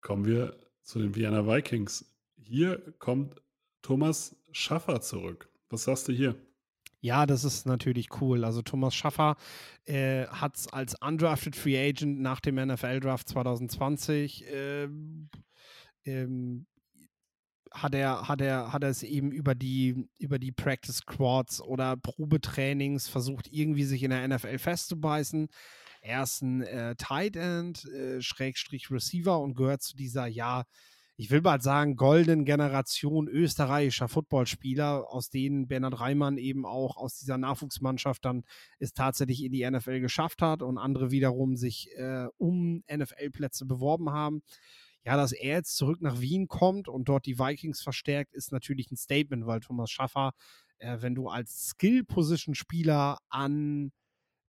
Kommen 0.00 0.24
wir 0.24 0.56
zu 0.84 1.00
den 1.00 1.16
Vienna 1.16 1.46
Vikings. 1.46 2.04
Hier 2.36 2.78
kommt 3.00 3.42
Thomas 3.82 4.36
Schaffer 4.52 5.00
zurück. 5.00 5.48
Was 5.68 5.84
sagst 5.84 6.06
du 6.06 6.12
hier? 6.12 6.36
Ja, 7.00 7.26
das 7.26 7.42
ist 7.44 7.66
natürlich 7.66 8.20
cool. 8.20 8.44
Also 8.44 8.62
Thomas 8.62 8.94
Schaffer 8.94 9.36
äh, 9.84 10.26
hat 10.28 10.56
es 10.56 10.68
als 10.68 10.94
undrafted 11.00 11.56
Free 11.56 11.76
Agent 11.76 12.20
nach 12.20 12.40
dem 12.40 12.54
NFL-Draft 12.54 13.28
2020 13.28 14.44
ähm, 14.48 15.28
ähm, 16.04 16.66
hat 17.72 17.94
er, 17.94 18.28
hat 18.28 18.40
er, 18.40 18.72
hat 18.72 18.82
er 18.82 18.90
es 18.90 19.02
eben 19.02 19.30
über 19.32 19.54
die, 19.54 20.08
über 20.18 20.38
die 20.38 20.52
Practice 20.52 20.98
Squads 20.98 21.60
oder 21.60 21.96
Probetrainings 21.96 23.08
versucht, 23.08 23.48
irgendwie 23.50 23.84
sich 23.84 24.02
in 24.02 24.10
der 24.10 24.26
NFL 24.26 24.58
festzubeißen. 24.58 25.48
Er 26.02 26.22
ist 26.22 26.42
ein 26.42 26.62
äh, 26.62 26.94
Tight 26.96 27.36
End, 27.36 27.84
äh, 27.86 28.20
Schrägstrich 28.22 28.90
Receiver 28.90 29.38
und 29.40 29.54
gehört 29.54 29.82
zu 29.82 29.96
dieser, 29.96 30.26
ja, 30.26 30.64
ich 31.20 31.32
will 31.32 31.42
bald 31.42 31.64
sagen, 31.64 31.96
goldenen 31.96 32.44
Generation 32.44 33.26
österreichischer 33.26 34.06
Footballspieler, 34.06 35.04
aus 35.10 35.30
denen 35.30 35.66
Bernhard 35.66 35.98
Reimann 35.98 36.38
eben 36.38 36.64
auch 36.64 36.96
aus 36.96 37.18
dieser 37.18 37.38
Nachwuchsmannschaft 37.38 38.24
dann 38.24 38.44
es 38.78 38.92
tatsächlich 38.94 39.42
in 39.42 39.50
die 39.50 39.68
NFL 39.68 39.98
geschafft 39.98 40.42
hat 40.42 40.62
und 40.62 40.78
andere 40.78 41.10
wiederum 41.10 41.56
sich 41.56 41.90
äh, 41.96 42.28
um 42.36 42.84
NFL-Plätze 42.88 43.66
beworben 43.66 44.10
haben. 44.10 44.42
Ja, 45.04 45.16
dass 45.16 45.32
er 45.32 45.56
jetzt 45.56 45.76
zurück 45.76 46.00
nach 46.02 46.20
Wien 46.20 46.48
kommt 46.48 46.88
und 46.88 47.08
dort 47.08 47.26
die 47.26 47.38
Vikings 47.38 47.80
verstärkt, 47.82 48.34
ist 48.34 48.52
natürlich 48.52 48.90
ein 48.90 48.96
Statement, 48.96 49.46
weil 49.46 49.60
Thomas 49.60 49.90
Schaffer, 49.90 50.32
äh, 50.78 50.98
wenn 51.00 51.14
du 51.14 51.28
als 51.28 51.68
Skill-Position-Spieler 51.70 53.18
an 53.30 53.92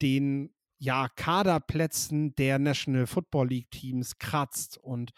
den 0.03 0.55
ja, 0.79 1.09
Kaderplätzen 1.17 2.35
der 2.37 2.59
National 2.59 3.07
Football 3.07 3.49
League 3.49 3.71
Teams 3.71 4.19
kratzt 4.19 4.79
und 4.79 5.11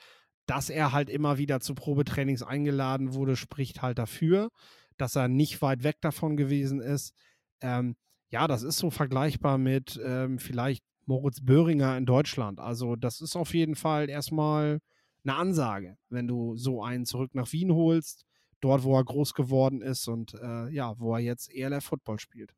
dass 0.46 0.70
er 0.70 0.92
halt 0.92 1.11
immer 1.11 1.38
wieder 1.38 1.61
zu 1.61 1.74
Probetrainings 1.74 2.42
eingeladen 2.42 3.14
wurde, 3.14 3.37
spricht 3.37 3.83
halt 3.83 3.98
dafür, 3.98 4.50
dass 4.96 5.14
er 5.16 5.28
nicht 5.28 5.62
weit 5.62 5.85
weg 5.85 5.98
davon 6.00 6.37
gewesen 6.37 6.80
ist. 6.80 7.12
Ähm, 7.61 7.96
ja, 8.30 8.48
das 8.48 8.62
ist 8.62 8.78
so 8.78 8.90
vergleichbar 8.90 9.59
mit 9.59 10.00
ähm, 10.04 10.38
vielleicht 10.38 10.85
Moritz 11.06 11.40
Böhringer 11.42 11.96
in 11.96 12.06
Deutschland. 12.06 12.59
Also 12.59 12.96
das 12.96 13.20
ist 13.20 13.37
auf 13.37 13.54
jeden 13.54 13.74
Fall 13.76 14.09
erstmal 14.09 14.80
eine 15.24 15.37
Ansage, 15.37 15.98
wenn 16.09 16.26
du 16.26 16.56
so 16.56 16.83
einen 16.83 17.06
zurück 17.06 17.35
nach 17.35 17.52
Wien 17.52 17.72
holst, 17.72 18.24
dort, 18.61 18.83
wo 18.83 18.96
er 18.96 19.04
groß 19.04 19.35
geworden 19.35 19.83
ist 19.83 20.09
und 20.09 20.35
äh, 20.35 20.68
ja, 20.68 20.98
wo 20.98 21.14
er 21.14 21.20
jetzt 21.20 21.52
ELF 21.52 21.85
Football 21.85 22.18
spielt. 22.18 22.54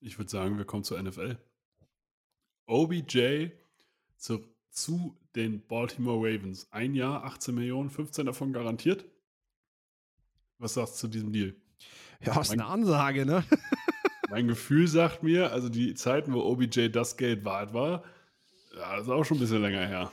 Ich 0.00 0.18
würde 0.18 0.30
sagen, 0.30 0.56
wir 0.56 0.64
kommen 0.64 0.84
zur 0.84 1.00
NFL. 1.02 1.38
OBJ 2.66 3.48
zu, 4.16 4.40
zu 4.70 5.16
den 5.34 5.66
Baltimore 5.66 6.18
Ravens. 6.18 6.70
Ein 6.72 6.94
Jahr, 6.94 7.24
18 7.24 7.54
Millionen, 7.54 7.90
15 7.90 8.26
davon 8.26 8.52
garantiert. 8.52 9.04
Was 10.58 10.74
sagst 10.74 10.94
du 10.94 10.98
zu 11.00 11.08
diesem 11.08 11.32
Deal? 11.32 11.54
Ja, 12.22 12.40
ist 12.40 12.50
eine 12.50 12.66
Ansage, 12.66 13.24
ne? 13.24 13.44
Mein 14.30 14.46
Gefühl 14.46 14.86
sagt 14.86 15.22
mir, 15.22 15.52
also 15.52 15.68
die 15.68 15.94
Zeiten, 15.94 16.32
wo 16.32 16.42
OBJ 16.42 16.88
das 16.88 17.16
Geld 17.16 17.44
wert 17.44 17.74
war, 17.74 18.04
ja, 18.76 18.96
das 18.96 19.06
ist 19.06 19.10
auch 19.10 19.24
schon 19.24 19.38
ein 19.38 19.40
bisschen 19.40 19.62
länger 19.62 19.86
her. 19.86 20.12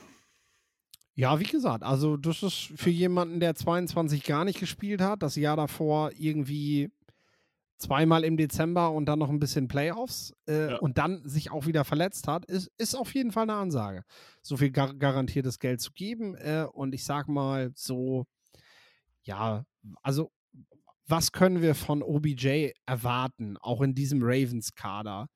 Ja, 1.18 1.40
wie 1.40 1.44
gesagt, 1.44 1.82
also 1.82 2.16
das 2.16 2.44
ist 2.44 2.70
für 2.76 2.90
jemanden, 2.90 3.40
der 3.40 3.56
22 3.56 4.22
gar 4.22 4.44
nicht 4.44 4.60
gespielt 4.60 5.00
hat, 5.00 5.20
das 5.20 5.34
Jahr 5.34 5.56
davor 5.56 6.12
irgendwie 6.16 6.92
zweimal 7.76 8.22
im 8.22 8.36
Dezember 8.36 8.92
und 8.92 9.06
dann 9.06 9.18
noch 9.18 9.28
ein 9.28 9.40
bisschen 9.40 9.66
Playoffs 9.66 10.32
äh, 10.46 10.70
ja. 10.70 10.76
und 10.78 10.96
dann 10.96 11.28
sich 11.28 11.50
auch 11.50 11.66
wieder 11.66 11.84
verletzt 11.84 12.28
hat, 12.28 12.44
ist, 12.44 12.70
ist 12.78 12.94
auf 12.94 13.12
jeden 13.14 13.32
Fall 13.32 13.42
eine 13.42 13.54
Ansage. 13.54 14.04
So 14.42 14.56
viel 14.56 14.70
gar 14.70 14.94
garantiertes 14.94 15.58
Geld 15.58 15.80
zu 15.80 15.90
geben 15.90 16.36
äh, 16.36 16.66
und 16.72 16.94
ich 16.94 17.02
sag 17.02 17.26
mal 17.26 17.72
so, 17.74 18.24
ja, 19.24 19.64
also 20.04 20.30
was 21.08 21.32
können 21.32 21.62
wir 21.62 21.74
von 21.74 22.04
OBJ 22.04 22.74
erwarten, 22.86 23.56
auch 23.56 23.80
in 23.80 23.96
diesem 23.96 24.20
Ravens-Kader? 24.22 25.26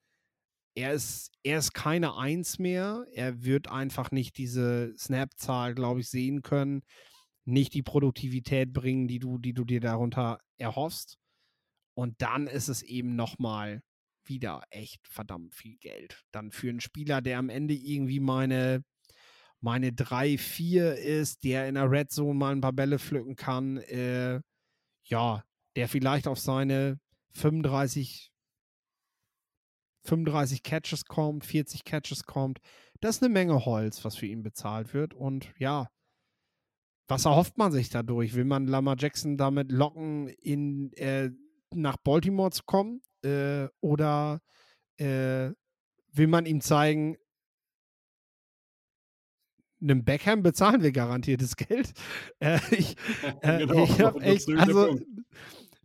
Er 0.75 0.93
ist, 0.93 1.31
er 1.43 1.59
ist 1.59 1.75
keine 1.75 2.17
Eins 2.17 2.59
mehr. 2.59 3.05
Er 3.13 3.45
wird 3.45 3.69
einfach 3.69 4.11
nicht 4.11 4.39
diese 4.39 4.95
Snap-Zahl, 4.97 5.75
glaube 5.75 6.01
ich, 6.01 6.09
sehen 6.09 6.43
können. 6.43 6.83
Nicht 7.45 7.75
die 7.75 7.83
Produktivität 7.83 8.73
bringen, 8.73 9.09
die 9.09 9.19
du, 9.19 9.39
die 9.39 9.53
du 9.53 9.65
dir 9.65 9.81
darunter 9.81 10.39
erhoffst. 10.57 11.19
Und 11.95 12.23
dann 12.23 12.47
ist 12.47 12.69
es 12.69 12.83
eben 12.83 13.17
nochmal 13.17 13.83
wieder 14.25 14.63
echt 14.71 15.07
verdammt 15.07 15.55
viel 15.55 15.77
Geld. 15.79 16.23
Dann 16.33 16.53
für 16.53 16.69
einen 16.69 16.81
Spieler, 16.81 17.21
der 17.21 17.39
am 17.39 17.49
Ende 17.49 17.75
irgendwie 17.75 18.21
meine, 18.21 18.85
meine 19.61 19.93
3, 19.93 20.39
4 20.39 20.97
ist, 20.97 21.45
der 21.45 21.69
in 21.69 21.75
der 21.75 21.91
Red 21.91 22.11
Zone 22.11 22.35
mal 22.35 22.53
ein 22.53 22.61
paar 22.61 22.73
Bälle 22.73 22.99
pflücken 22.99 23.37
kann, 23.37 23.79
äh, 23.79 24.41
ja, 25.05 25.45
der 25.77 25.89
vielleicht 25.89 26.27
auf 26.27 26.39
seine 26.39 26.99
35, 27.33 28.32
35 30.05 30.63
Catches 30.63 31.05
kommt, 31.05 31.45
40 31.45 31.85
Catches 31.85 32.25
kommt. 32.25 32.61
Das 33.01 33.17
ist 33.17 33.23
eine 33.23 33.33
Menge 33.33 33.65
Holz, 33.65 34.05
was 34.05 34.17
für 34.17 34.27
ihn 34.27 34.43
bezahlt 34.43 34.95
wird. 34.95 35.15
Und 35.15 35.49
ja, 35.59 35.89
was 37.09 37.25
erhofft 37.25 37.59
man 37.59 37.73
sich 37.73 37.91
dadurch? 37.91 38.35
Will 38.35 38.45
man 38.45 38.67
Lama 38.67 38.95
Jackson 38.99 39.37
damit 39.37 39.71
locken, 39.73 40.29
in, 40.29 40.93
äh, 40.95 41.31
nach 41.75 41.97
Baltimore 41.97 42.51
zu 42.51 42.63
kommen? 42.65 43.03
Äh, 43.25 43.69
oder 43.81 44.41
äh, 44.99 45.51
will 46.13 46.27
man 46.27 46.47
ihm 46.47 46.61
zeigen, 46.61 47.17
einem 49.83 50.05
Beckham 50.05 50.43
bezahlen 50.43 50.83
wir 50.83 50.93
garantiertes 50.93 51.57
Geld. 51.57 51.93
Äh, 52.39 52.59
ich, 52.71 52.97
äh, 53.41 53.59
genau, 53.67 53.85
ich 53.85 54.01
habe 54.01 54.21
echt, 54.21 54.49
also 54.51 54.99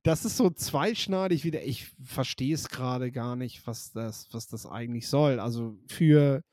das 0.08 0.24
ist 0.24 0.38
so 0.38 0.50
zweischneidig 0.50 1.44
wieder. 1.44 1.64
Ich 1.66 1.90
verstehe 2.02 2.54
es 2.54 2.70
gerade 2.70 3.12
gar 3.12 3.36
nicht, 3.36 3.68
was 3.68 3.92
das, 3.92 4.30
was 4.32 4.48
das 4.48 4.66
eigentlich 4.66 5.10
soll. 5.10 5.42
Also 5.42 5.78
für 5.88 6.44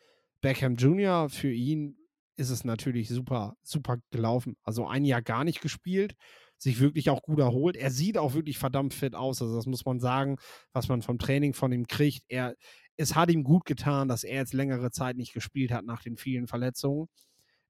Beckham 0.41 0.75
Jr., 0.75 1.29
für 1.29 1.53
ihn 1.53 1.97
ist 2.35 2.51
es 2.51 2.65
natürlich 2.65 3.09
super, 3.09 3.57
super 3.63 3.99
gelaufen. 4.11 4.57
Also 4.65 4.89
ein 4.89 5.05
Jahr 5.05 5.23
gar 5.23 5.45
nicht 5.45 5.61
gespielt, 5.61 6.17
sich 6.59 6.81
wirklich 6.81 7.11
auch 7.11 7.23
gut 7.23 7.39
erholt. 7.39 7.77
Er 7.77 7.93
sieht 7.93 8.19
auch 8.19 8.35
wirklich 8.35 8.59
verdammt 8.59 8.93
fit 8.93 9.15
aus. 9.15 9.41
Also 9.41 9.55
das 9.55 9.67
muss 9.67 9.85
man 9.85 10.01
sagen, 10.01 10.37
was 10.73 10.89
man 10.89 11.03
vom 11.03 11.21
Training 11.21 11.55
von 11.55 11.71
ihm 11.71 11.87
kriegt. 11.87 12.25
Er, 12.27 12.57
es 12.97 13.15
hat 13.15 13.31
ihm 13.31 13.45
gut 13.45 13.67
getan, 13.67 14.09
dass 14.09 14.25
er 14.25 14.39
jetzt 14.39 14.53
längere 14.53 14.91
Zeit 14.91 15.17
nicht 15.17 15.33
gespielt 15.33 15.71
hat 15.71 15.85
nach 15.85 16.03
den 16.03 16.17
vielen 16.17 16.49
Verletzungen. 16.49 17.07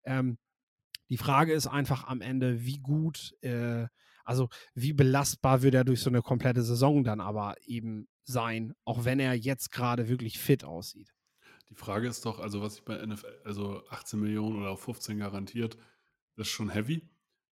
Ähm, 0.04 0.38
die 1.10 1.18
Frage 1.18 1.52
ist 1.52 1.66
einfach 1.66 2.04
am 2.04 2.22
Ende, 2.22 2.64
wie 2.64 2.78
gut 2.78 3.34
äh, 3.42 3.86
also 4.24 4.48
wie 4.74 4.92
belastbar 4.92 5.62
wird 5.62 5.74
er 5.74 5.84
durch 5.84 6.00
so 6.00 6.10
eine 6.10 6.22
komplette 6.22 6.62
Saison 6.62 7.04
dann 7.04 7.20
aber 7.20 7.54
eben 7.66 8.08
sein, 8.24 8.74
auch 8.84 9.04
wenn 9.04 9.20
er 9.20 9.34
jetzt 9.34 9.70
gerade 9.70 10.08
wirklich 10.08 10.38
fit 10.38 10.64
aussieht. 10.64 11.14
Die 11.70 11.74
Frage 11.74 12.08
ist 12.08 12.24
doch, 12.24 12.40
also 12.40 12.62
was 12.62 12.76
ich 12.76 12.84
bei 12.84 13.04
NFL, 13.04 13.40
also 13.44 13.82
18 13.88 14.20
Millionen 14.20 14.56
oder 14.56 14.76
15 14.76 15.18
garantiert, 15.18 15.76
das 16.36 16.48
ist 16.48 16.52
schon 16.52 16.70
heavy. 16.70 17.02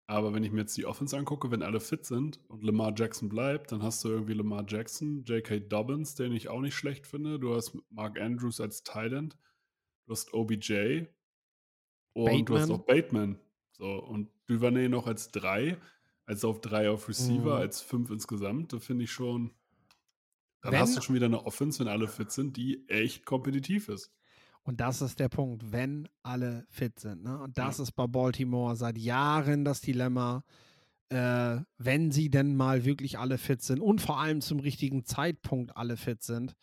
Aber 0.07 0.35
wenn 0.35 0.43
ich 0.43 0.51
mir 0.51 0.63
jetzt 0.63 0.77
die 0.77 0.87
Offense 0.87 1.17
angucke, 1.17 1.53
wenn 1.53 1.63
alle 1.63 1.79
fit 1.79 2.05
sind 2.05 2.41
und 2.49 2.65
Lamar 2.65 2.93
Jackson 2.97 3.29
bleibt, 3.29 3.71
dann 3.71 3.83
hast 3.83 4.03
du 4.03 4.09
irgendwie 4.09 4.33
Lamar 4.33 4.65
Jackson, 4.67 5.23
J.K. 5.25 5.61
Dobbins, 5.61 6.17
den 6.17 6.33
ich 6.33 6.49
auch 6.49 6.61
nicht 6.61 6.75
schlecht 6.75 7.07
finde. 7.07 7.39
Du 7.39 7.55
hast 7.55 7.79
Mark 7.91 8.19
Andrews 8.19 8.61
als 8.61 8.83
Thailand. 8.83 9.37
Du 10.07 10.13
hast 10.13 10.35
OBJ. 10.35 11.05
Und 12.13 12.25
Bateman. 12.25 12.45
du 12.45 12.59
hast 12.59 12.71
auch 12.71 12.85
Bateman. 12.85 13.39
So, 13.71 13.87
und 13.87 14.29
Duvernay 14.49 14.89
noch 14.89 15.07
als 15.07 15.31
drei 15.31 15.79
als 16.31 16.45
auf 16.45 16.61
drei 16.61 16.89
auf 16.89 17.09
Receiver, 17.09 17.57
mhm. 17.57 17.61
als 17.61 17.81
fünf 17.81 18.09
insgesamt. 18.11 18.73
Da 18.73 18.79
finde 18.79 19.03
ich 19.03 19.11
schon. 19.11 19.51
Dann 20.63 20.73
wenn, 20.73 20.81
hast 20.81 20.97
du 20.97 21.03
schon 21.03 21.17
wieder 21.17 21.27
eine 21.27 21.45
Offense, 21.45 21.81
wenn 21.81 21.89
alle 21.89 22.07
fit 22.07 22.31
sind, 22.31 22.57
die 22.57 22.89
echt 22.89 23.27
kompetitiv 23.27 23.89
ist. 23.89 24.13
Und 24.63 24.81
das 24.81 25.03
ist 25.03 25.19
der 25.19 25.29
Punkt, 25.29 25.73
wenn 25.73 26.09
alle 26.23 26.67
fit 26.69 27.01
sind. 27.01 27.25
Ne? 27.25 27.37
Und 27.41 27.59
das 27.59 27.79
ja. 27.79 27.83
ist 27.83 27.93
bei 27.93 28.07
Baltimore 28.07 28.77
seit 28.77 28.97
Jahren 28.97 29.65
das 29.65 29.81
Dilemma. 29.81 30.45
Äh, 31.09 31.63
wenn 31.79 32.13
sie 32.13 32.31
denn 32.31 32.55
mal 32.55 32.85
wirklich 32.85 33.19
alle 33.19 33.37
fit 33.37 33.63
sind 33.63 33.81
und 33.81 34.01
vor 34.01 34.21
allem 34.21 34.41
zum 34.41 34.61
richtigen 34.61 35.05
Zeitpunkt 35.05 35.77
alle 35.77 35.97
fit 35.97 36.23
sind. 36.23 36.55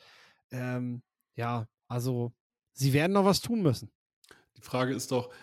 Ähm, 0.51 1.01
ja, 1.35 1.67
also 1.89 2.31
sie 2.71 2.93
werden 2.93 3.11
noch 3.11 3.25
was 3.25 3.41
tun 3.41 3.61
müssen. 3.61 3.91
Die 4.55 4.61
Frage 4.61 4.93
ist 4.93 5.11
doch, 5.11 5.33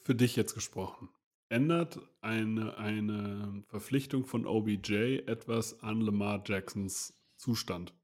für 0.00 0.14
dich 0.14 0.36
jetzt 0.36 0.54
gesprochen, 0.54 1.10
Ändert 1.54 2.00
eine, 2.20 2.76
eine 2.78 3.62
Verpflichtung 3.68 4.24
von 4.24 4.44
OBJ 4.44 5.18
etwas 5.26 5.80
an 5.84 6.00
Lamar 6.00 6.42
Jacksons 6.44 7.14
Zustand? 7.36 7.94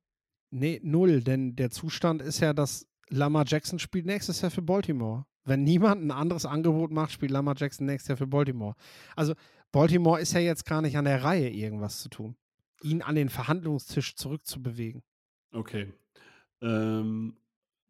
Nee, 0.51 0.81
null, 0.85 1.21
denn 1.21 1.57
der 1.57 1.71
Zustand 1.71 2.23
ist 2.23 2.39
ja, 2.39 2.53
dass 2.53 2.87
Lamar 3.09 3.45
Jackson 3.45 3.81
spielt 3.81 4.07
nächstes 4.07 4.41
Jahr 4.41 4.53
für 4.53 4.63
Baltimore. 4.63 5.27
Wenn 5.45 5.65
niemand 5.65 6.01
ein 6.01 6.13
anderes 6.13 6.47
Angebot 6.47 6.93
macht, 6.93 7.11
spielt 7.11 7.33
Lamar 7.33 7.57
Jackson 7.57 7.87
nächstes 7.87 8.11
Jahr 8.11 8.19
für 8.19 8.29
Baltimore. 8.29 8.77
Also 9.17 9.35
Baltimore 9.73 10.21
ist 10.21 10.33
ja 10.33 10.39
jetzt 10.39 10.65
gar 10.65 10.81
nicht 10.81 10.97
an 10.97 11.07
der 11.07 11.25
Reihe, 11.25 11.51
irgendwas 11.51 12.01
zu 12.03 12.09
tun. 12.09 12.37
Ihn 12.83 13.03
an 13.03 13.17
den 13.17 13.31
Verhandlungstisch 13.31 14.15
zurückzubewegen. 14.15 15.03
Okay. 15.53 15.93
Ähm, 16.63 17.37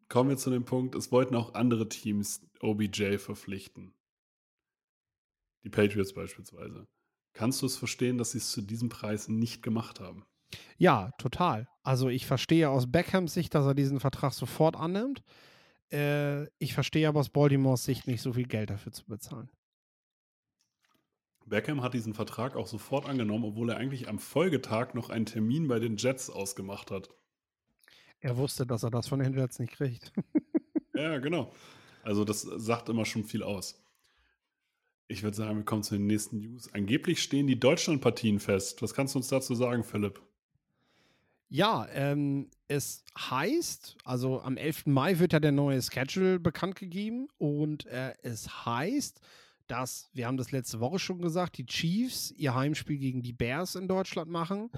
kommen 0.09 0.29
wir 0.31 0.37
zu 0.37 0.49
dem 0.49 0.65
Punkt, 0.65 0.95
es 0.95 1.11
wollten 1.11 1.35
auch 1.35 1.53
andere 1.53 1.87
Teams 1.87 2.41
OBJ 2.61 3.19
verpflichten. 3.19 3.93
Die 5.63 5.69
Patriots 5.69 6.13
beispielsweise. 6.13 6.87
Kannst 7.33 7.61
du 7.61 7.65
es 7.65 7.77
verstehen, 7.77 8.17
dass 8.17 8.31
sie 8.31 8.39
es 8.39 8.51
zu 8.51 8.61
diesem 8.61 8.89
Preis 8.89 9.27
nicht 9.27 9.63
gemacht 9.63 9.99
haben? 9.99 10.25
Ja, 10.77 11.11
total. 11.17 11.67
Also 11.83 12.09
ich 12.09 12.25
verstehe 12.25 12.69
aus 12.69 12.91
Beckhams 12.91 13.33
Sicht, 13.33 13.55
dass 13.55 13.65
er 13.65 13.73
diesen 13.73 13.99
Vertrag 13.99 14.33
sofort 14.33 14.75
annimmt. 14.75 15.23
Äh, 15.91 16.45
ich 16.57 16.73
verstehe 16.73 17.07
aber 17.07 17.19
aus 17.19 17.29
Baltimores 17.29 17.85
Sicht 17.85 18.07
nicht 18.07 18.21
so 18.21 18.33
viel 18.33 18.47
Geld 18.47 18.69
dafür 18.69 18.91
zu 18.91 19.05
bezahlen. 19.05 19.49
Beckham 21.45 21.81
hat 21.81 21.93
diesen 21.93 22.13
Vertrag 22.13 22.55
auch 22.55 22.67
sofort 22.67 23.07
angenommen, 23.07 23.45
obwohl 23.45 23.69
er 23.69 23.77
eigentlich 23.77 24.07
am 24.07 24.19
Folgetag 24.19 24.93
noch 24.93 25.09
einen 25.09 25.25
Termin 25.25 25.67
bei 25.67 25.79
den 25.79 25.97
Jets 25.97 26.29
ausgemacht 26.29 26.91
hat. 26.91 27.09
Er 28.19 28.37
wusste, 28.37 28.65
dass 28.65 28.83
er 28.83 28.91
das 28.91 29.07
von 29.07 29.19
den 29.19 29.33
Jets 29.33 29.59
nicht 29.59 29.73
kriegt. 29.73 30.13
ja, 30.93 31.17
genau. 31.17 31.51
Also 32.03 32.23
das 32.23 32.41
sagt 32.41 32.89
immer 32.89 33.05
schon 33.05 33.23
viel 33.23 33.43
aus. 33.43 33.83
Ich 35.11 35.23
würde 35.23 35.35
sagen, 35.35 35.57
wir 35.57 35.65
kommen 35.65 35.83
zu 35.83 35.95
den 35.95 36.07
nächsten 36.07 36.39
News. 36.39 36.73
Angeblich 36.73 37.21
stehen 37.21 37.45
die 37.45 37.59
Deutschlandpartien 37.59 38.39
fest. 38.39 38.81
Was 38.81 38.93
kannst 38.93 39.13
du 39.13 39.19
uns 39.19 39.27
dazu 39.27 39.53
sagen, 39.55 39.83
Philipp? 39.83 40.21
Ja, 41.49 41.85
ähm, 41.91 42.49
es 42.69 43.03
heißt, 43.19 43.97
also 44.05 44.39
am 44.39 44.55
11. 44.55 44.85
Mai 44.85 45.19
wird 45.19 45.33
ja 45.33 45.41
der 45.41 45.51
neue 45.51 45.81
Schedule 45.81 46.39
bekannt 46.39 46.77
gegeben 46.77 47.27
und 47.37 47.85
äh, 47.87 48.13
es 48.21 48.65
heißt, 48.65 49.19
dass, 49.67 50.09
wir 50.13 50.27
haben 50.27 50.37
das 50.37 50.53
letzte 50.53 50.79
Woche 50.79 50.97
schon 50.97 51.21
gesagt, 51.21 51.57
die 51.57 51.65
Chiefs 51.65 52.31
ihr 52.31 52.55
Heimspiel 52.55 52.97
gegen 52.97 53.21
die 53.21 53.33
Bears 53.33 53.75
in 53.75 53.89
Deutschland 53.89 54.31
machen 54.31 54.71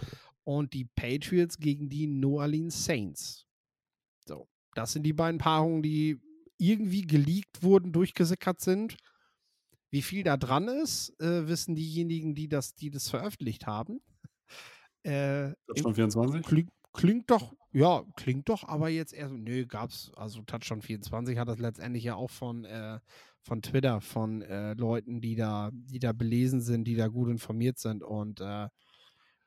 und 0.43 0.73
die 0.73 0.85
Patriots 0.85 1.59
gegen 1.59 1.89
die 1.89 2.07
New 2.07 2.39
Orleans 2.39 2.85
Saints. 2.85 3.45
So, 4.25 4.47
das 4.73 4.93
sind 4.93 5.03
die 5.03 5.13
beiden 5.13 5.37
Paarungen, 5.37 5.83
die 5.83 6.19
irgendwie 6.57 7.01
geleakt 7.01 7.61
wurden, 7.61 7.91
durchgesickert 7.91 8.61
sind 8.61 8.97
Wie 9.93 10.01
viel 10.01 10.23
da 10.23 10.37
dran 10.37 10.67
ist, 10.69 11.13
äh, 11.21 11.47
wissen 11.47 11.75
diejenigen, 11.75 12.33
die 12.33 12.47
das, 12.47 12.73
die 12.73 12.89
das 12.89 13.11
veröffentlicht 13.11 13.67
haben. 13.67 14.01
Äh, 15.03 15.53
Touchdown 15.67 15.93
24? 15.93 16.41
Klingt, 16.41 16.71
klingt 16.93 17.29
doch, 17.29 17.53
ja, 17.71 18.03
klingt 18.15 18.49
doch, 18.49 18.67
aber 18.67 18.89
jetzt 18.89 19.13
eher 19.13 19.29
so, 19.29 19.35
nö, 19.35 19.67
gab's, 19.67 20.11
also 20.15 20.41
Touchdown 20.41 20.81
24 20.81 21.37
hat 21.37 21.47
das 21.47 21.59
letztendlich 21.59 22.05
ja 22.05 22.15
auch 22.15 22.31
von, 22.31 22.65
äh, 22.65 23.01
von 23.43 23.61
Twitter, 23.61 24.01
von 24.01 24.41
äh, 24.41 24.73
Leuten, 24.73 25.21
die 25.21 25.35
da, 25.35 25.69
die 25.71 25.99
da 25.99 26.11
belesen 26.11 26.61
sind, 26.61 26.85
die 26.85 26.95
da 26.95 27.07
gut 27.07 27.29
informiert 27.29 27.77
sind 27.77 28.01
und 28.01 28.41
äh, 28.41 28.69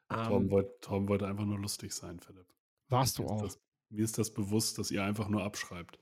Tom, 0.09 0.45
ähm, 0.45 0.51
wollte, 0.53 0.71
Tom 0.81 1.09
wollte 1.09 1.27
einfach 1.27 1.45
nur 1.45 1.59
lustig 1.59 1.93
sein, 1.93 2.21
Philipp. 2.21 2.47
warst 2.89 3.19
du 3.19 3.25
Mir 3.25 3.27
ist, 3.27 3.33
auch. 3.33 3.43
das, 3.43 3.61
mir 3.91 4.05
ist 4.05 4.17
das 4.17 4.33
bewusst, 4.33 4.79
dass 4.79 4.93
ihr 4.93 5.03
einfach 5.03 5.29
nur 5.29 5.43
abschreibt. 5.43 5.99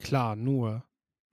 Klar, 0.00 0.34
nur. 0.34 0.82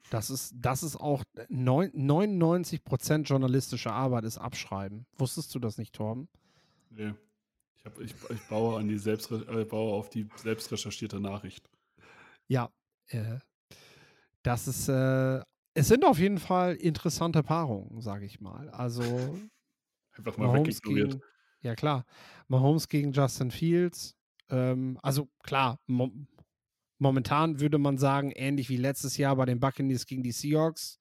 Das 0.10 0.30
ist, 0.30 0.54
das 0.56 0.84
ist 0.84 0.96
auch 0.96 1.24
neun, 1.50 1.92
99% 1.92 3.24
journalistische 3.24 3.92
Arbeit 3.92 4.26
ist 4.26 4.38
Abschreiben. 4.38 5.06
Wusstest 5.18 5.54
du 5.56 5.60
das 5.60 5.78
nicht, 5.78 5.94
Torben? 5.96 6.28
Nee. 6.90 7.14
Ich, 7.78 7.86
hab, 7.86 8.00
ich, 8.00 8.14
ich 8.30 8.48
baue, 8.48 8.80
an 8.80 8.88
die 8.88 8.98
selbst, 8.98 9.32
äh, 9.32 9.66
baue 9.66 9.94
auf 9.94 10.10
die 10.10 10.28
selbst 10.36 10.72
recherchierte 10.72 11.20
Nachricht. 11.20 11.68
Ja. 12.48 12.70
Äh, 13.08 13.40
das 14.44 14.68
ist, 14.68 14.90
äh, 14.90 15.42
es 15.74 15.88
sind 15.88 16.06
auf 16.06 16.20
jeden 16.20 16.38
Fall 16.38 16.76
interessante 16.76 17.42
Paarungen, 17.42 18.02
sage 18.02 18.26
ich 18.26 18.40
mal. 18.40 18.70
Also 18.70 19.02
Einfach 20.18 20.38
mal 20.38 20.48
Mahomes 20.48 20.82
gegen, 20.82 21.22
ja 21.62 21.76
klar, 21.76 22.06
Mahomes 22.48 22.88
gegen 22.88 23.12
Justin 23.12 23.52
Fields. 23.52 24.16
Ähm, 24.50 25.00
also 25.02 25.30
klar, 25.44 25.80
momentan 26.98 27.60
würde 27.60 27.78
man 27.78 27.98
sagen, 27.98 28.32
ähnlich 28.32 28.70
wie 28.70 28.78
letztes 28.78 29.18
Jahr 29.18 29.36
bei 29.36 29.46
den 29.46 29.60
Buccaneers 29.60 30.06
gegen 30.06 30.24
die 30.24 30.32
Seahawks. 30.32 31.00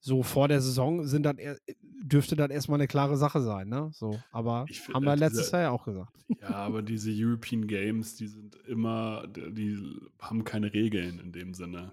So 0.00 0.22
vor 0.22 0.48
der 0.48 0.60
Saison 0.60 1.06
sind 1.06 1.22
das, 1.22 1.36
dürfte 1.80 2.36
das 2.36 2.50
erstmal 2.50 2.78
eine 2.78 2.86
klare 2.88 3.16
Sache 3.16 3.40
sein, 3.40 3.68
ne? 3.68 3.90
So, 3.94 4.20
aber 4.32 4.66
Ich 4.68 4.86
haben 4.88 5.04
wir 5.04 5.14
diese- 5.14 5.24
letztes 5.24 5.50
Jahr 5.50 5.62
ja 5.62 5.70
auch 5.70 5.84
gesagt. 5.84 6.12
Ja, 6.42 6.50
aber 6.50 6.82
diese 6.82 7.10
European 7.10 7.66
Games, 7.66 8.14
die 8.16 8.26
sind 8.26 8.54
immer, 8.66 9.26
die 9.28 9.78
haben 10.20 10.44
keine 10.44 10.72
Regeln 10.74 11.18
in 11.20 11.32
dem 11.32 11.54
Sinne. 11.54 11.92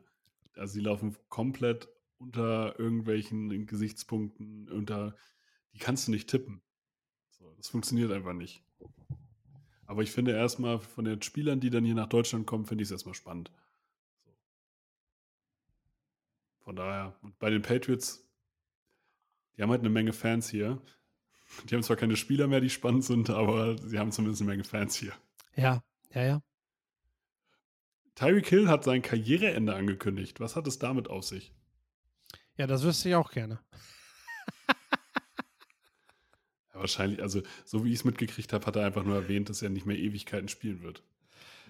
Also 0.58 0.74
sie 0.74 0.82
laufen 0.82 1.16
komplett 1.30 1.88
unter 2.18 2.78
irgendwelchen 2.78 3.66
Gesichtspunkten, 3.66 4.70
unter, 4.70 5.16
die 5.74 5.80
kannst 5.80 6.08
du 6.08 6.12
nicht 6.12 6.30
tippen. 6.30 6.62
So, 7.30 7.54
das 7.56 7.70
funktioniert 7.70 8.12
einfach 8.12 8.34
nicht. 8.34 8.62
Aber 9.92 10.04
ich 10.04 10.12
finde 10.12 10.32
erstmal 10.32 10.80
von 10.80 11.04
den 11.04 11.22
Spielern, 11.22 11.60
die 11.60 11.70
dann 11.70 11.84
hier 11.84 11.96
nach 11.96 12.08
Deutschland 12.08 12.48
kommen, 12.48 12.66
finde 12.66 12.82
ich 12.82 12.88
es 12.88 12.94
erstmal 12.94 13.14
spannend. 13.14 13.52
Von 16.62 16.78
daher, 16.78 17.14
und 17.22 17.38
bei 17.40 17.50
den 17.50 17.62
Patriots, 17.62 18.26
die 19.58 19.62
haben 19.62 19.70
halt 19.70 19.82
eine 19.82 19.90
Menge 19.90 20.14
Fans 20.14 20.48
hier. 20.50 20.82
Die 21.70 21.76
haben 21.76 21.84
zwar 21.84 21.98
keine 21.98 22.16
Spieler 22.16 22.48
mehr, 22.48 22.62
die 22.62 22.70
spannend 22.70 23.04
sind, 23.04 23.30
aber 23.30 23.78
sie 23.78 24.00
haben 24.00 24.14
zumindest 24.14 24.42
eine 24.42 24.52
Menge 24.52 24.64
Fans 24.64 24.96
hier. 24.96 25.12
Ja, 25.58 25.84
ja, 26.14 26.24
ja. 26.24 26.42
Tyreek 28.16 28.48
Hill 28.48 28.70
hat 28.70 28.86
sein 28.86 29.02
Karriereende 29.02 29.76
angekündigt. 29.76 30.40
Was 30.40 30.56
hat 30.56 30.68
es 30.68 30.80
damit 30.80 31.10
auf 31.10 31.26
sich? 31.26 31.54
Ja, 32.56 32.66
das 32.66 32.84
wüsste 32.84 33.10
ich 33.10 33.16
auch 33.16 33.32
gerne. 33.32 33.60
Ja, 36.74 36.80
wahrscheinlich, 36.80 37.22
also 37.22 37.42
so 37.66 37.84
wie 37.84 37.90
ich 37.90 38.00
es 38.00 38.06
mitgekriegt 38.06 38.54
habe, 38.54 38.66
hat 38.66 38.76
er 38.76 38.86
einfach 38.86 39.04
nur 39.04 39.16
erwähnt, 39.16 39.50
dass 39.50 39.62
er 39.62 39.70
nicht 39.70 39.86
mehr 39.86 39.98
Ewigkeiten 39.98 40.48
spielen 40.48 40.82
wird. 40.82 41.04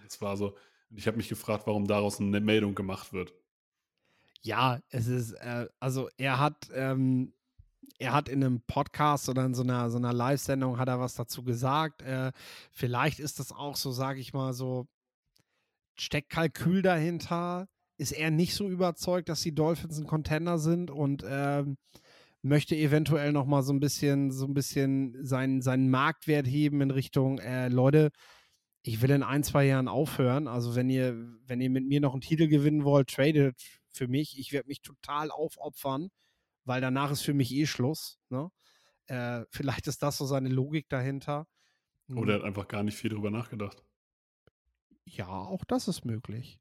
Das 0.04 0.22
war 0.22 0.38
so. 0.38 0.56
Ich 0.94 1.08
habe 1.08 1.18
mich 1.18 1.30
gefragt, 1.30 1.68
warum 1.68 1.88
daraus 1.88 2.20
eine 2.20 2.42
Meldung 2.42 2.76
gemacht 2.76 3.14
wird. 3.14 3.34
Ja, 4.42 4.80
es 4.90 5.08
ist, 5.08 5.34
äh, 5.34 5.68
also 5.80 6.10
er 6.18 6.40
hat, 6.40 6.70
ähm, 6.74 7.34
er 7.98 8.14
hat 8.14 8.28
in 8.28 8.44
einem 8.44 8.62
Podcast 8.62 9.30
oder 9.30 9.46
in 9.46 9.54
so 9.54 9.62
einer, 9.62 9.90
so 9.90 9.98
einer 9.98 10.12
Live-Sendung 10.12 10.80
hat 10.80 10.88
er 10.88 11.00
was 11.00 11.16
dazu 11.16 11.44
gesagt. 11.44 12.02
Äh, 12.02 12.32
vielleicht 12.72 13.20
ist 13.20 13.40
das 13.40 13.52
auch 13.52 13.76
so, 13.76 13.92
sage 13.92 14.20
ich 14.20 14.34
mal, 14.34 14.54
so 14.54 14.88
Steckkalkül 15.96 16.82
dahinter. 16.82 17.68
Ist 17.98 18.14
er 18.14 18.32
nicht 18.32 18.56
so 18.56 18.68
überzeugt, 18.68 19.30
dass 19.30 19.42
die 19.42 19.54
Dolphins 19.54 20.00
ein 20.00 20.08
Contender 20.08 20.58
sind 20.58 20.90
und 20.90 21.24
ähm, 21.28 21.78
möchte 22.42 22.76
eventuell 22.76 23.32
noch 23.32 23.46
mal 23.46 23.62
so 23.64 23.74
ein 23.74 23.80
bisschen, 23.80 24.32
so 24.32 24.46
ein 24.46 24.54
bisschen 24.54 25.26
seinen, 25.26 25.62
seinen 25.62 25.90
Marktwert 25.90 26.48
heben 26.48 26.82
in 26.82 26.92
Richtung, 26.92 27.40
äh, 27.40 27.68
Leute, 27.68 28.12
ich 28.84 29.02
will 29.02 29.12
in 29.12 29.24
ein, 29.24 29.44
zwei 29.44 29.66
Jahren 29.66 29.88
aufhören. 29.88 30.48
Also 30.48 30.76
wenn 30.76 30.90
ihr, 30.90 31.16
wenn 31.46 31.62
ihr 31.62 31.70
mit 31.70 31.88
mir 31.88 32.02
noch 32.02 32.14
einen 32.14 32.22
Titel 32.22 32.48
gewinnen 32.48 32.84
wollt, 32.84 33.10
tradet 33.10 33.62
für 33.90 34.08
mich. 34.08 34.40
Ich 34.40 34.52
werde 34.52 34.68
mich 34.68 34.82
total 34.82 35.30
aufopfern, 35.30 36.10
weil 36.66 36.82
danach 36.82 37.12
ist 37.12 37.22
für 37.22 37.34
mich 37.34 37.54
eh 37.54 37.68
Schluss. 37.68 38.20
Ne? 38.30 38.50
Äh, 39.08 39.46
vielleicht 39.52 39.88
ist 39.88 40.02
das 40.02 40.18
so 40.18 40.26
seine 40.26 40.50
Logik 40.50 40.90
dahinter. 40.90 41.48
Hm, 42.08 42.18
Oder 42.18 42.34
er 42.34 42.40
hat 42.40 42.46
einfach 42.46 42.68
gar 42.68 42.84
nicht 42.84 42.98
viel 42.98 43.10
drüber 43.10 43.30
nachgedacht. 43.30 43.84
Ja, 45.06 45.28
auch 45.28 45.66
das 45.66 45.88
ist 45.88 46.06
möglich. 46.06 46.61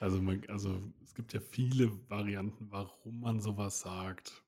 Also, 0.00 0.20
man, 0.22 0.42
also 0.48 0.80
es 1.02 1.14
gibt 1.14 1.32
ja 1.32 1.40
viele 1.40 1.90
Varianten, 2.08 2.70
warum 2.70 3.20
man 3.20 3.40
sowas 3.40 3.80
sagt. 3.80 4.44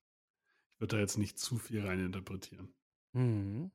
Ich 0.75 0.81
würde 0.81 0.97
da 0.97 1.01
jetzt 1.01 1.19
nicht 1.19 1.39
zu 1.39 1.59
viel 1.59 1.87
reininterpretieren. 1.87 2.75
Mhm. 3.13 3.71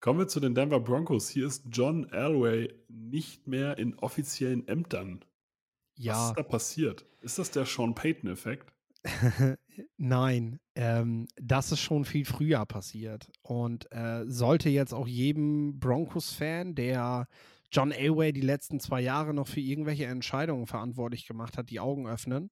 Kommen 0.00 0.18
wir 0.20 0.28
zu 0.28 0.40
den 0.40 0.54
Denver 0.54 0.80
Broncos. 0.80 1.28
Hier 1.28 1.46
ist 1.46 1.64
John 1.70 2.08
Elway 2.10 2.72
nicht 2.88 3.46
mehr 3.46 3.78
in 3.78 3.98
offiziellen 3.98 4.66
Ämtern. 4.68 5.24
Was 6.04 6.04
Ja, 6.04 6.28
ist 6.28 6.38
da 6.38 6.42
passiert? 6.42 7.06
Ist 7.20 7.38
das 7.38 7.50
der 7.50 7.64
Sean 7.66 7.94
Payton-Effekt? 7.94 8.72
nein, 9.96 10.58
ähm, 10.74 11.26
das 11.36 11.72
ist 11.72 11.80
schon 11.80 12.04
viel 12.04 12.24
früher 12.24 12.66
passiert 12.66 13.30
und 13.42 13.90
äh, 13.92 14.24
sollte 14.26 14.68
jetzt 14.68 14.92
auch 14.92 15.06
jedem 15.06 15.78
Broncos-Fan, 15.78 16.74
der 16.74 17.28
John 17.72 17.92
Elway 17.92 18.32
die 18.32 18.40
letzten 18.40 18.80
zwei 18.80 19.00
Jahre 19.00 19.34
noch 19.34 19.48
für 19.48 19.60
irgendwelche 19.60 20.06
Entscheidungen 20.06 20.66
verantwortlich 20.66 21.26
gemacht 21.26 21.58
hat, 21.58 21.70
die 21.70 21.80
Augen 21.80 22.06
öffnen. 22.06 22.50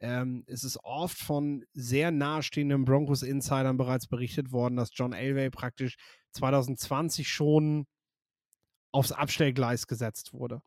Ähm, 0.00 0.44
es 0.46 0.62
ist 0.62 0.78
oft 0.84 1.18
von 1.18 1.64
sehr 1.72 2.10
nahestehenden 2.10 2.84
Broncos-Insidern 2.84 3.76
bereits 3.76 4.06
berichtet 4.06 4.52
worden, 4.52 4.76
dass 4.76 4.90
John 4.92 5.12
Elway 5.12 5.50
praktisch 5.50 5.96
2020 6.32 7.28
schon 7.28 7.86
aufs 8.92 9.12
Abstellgleis 9.12 9.86
gesetzt 9.86 10.32
wurde. 10.32 10.62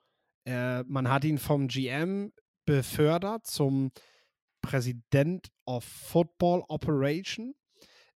Äh, 0.46 0.84
man 0.84 1.10
hat 1.10 1.24
ihn 1.24 1.38
vom 1.38 1.68
GM 1.68 2.34
befördert 2.66 3.46
zum 3.46 3.92
Präsident 4.62 5.50
of 5.66 5.84
Football 5.84 6.64
Operation. 6.68 7.54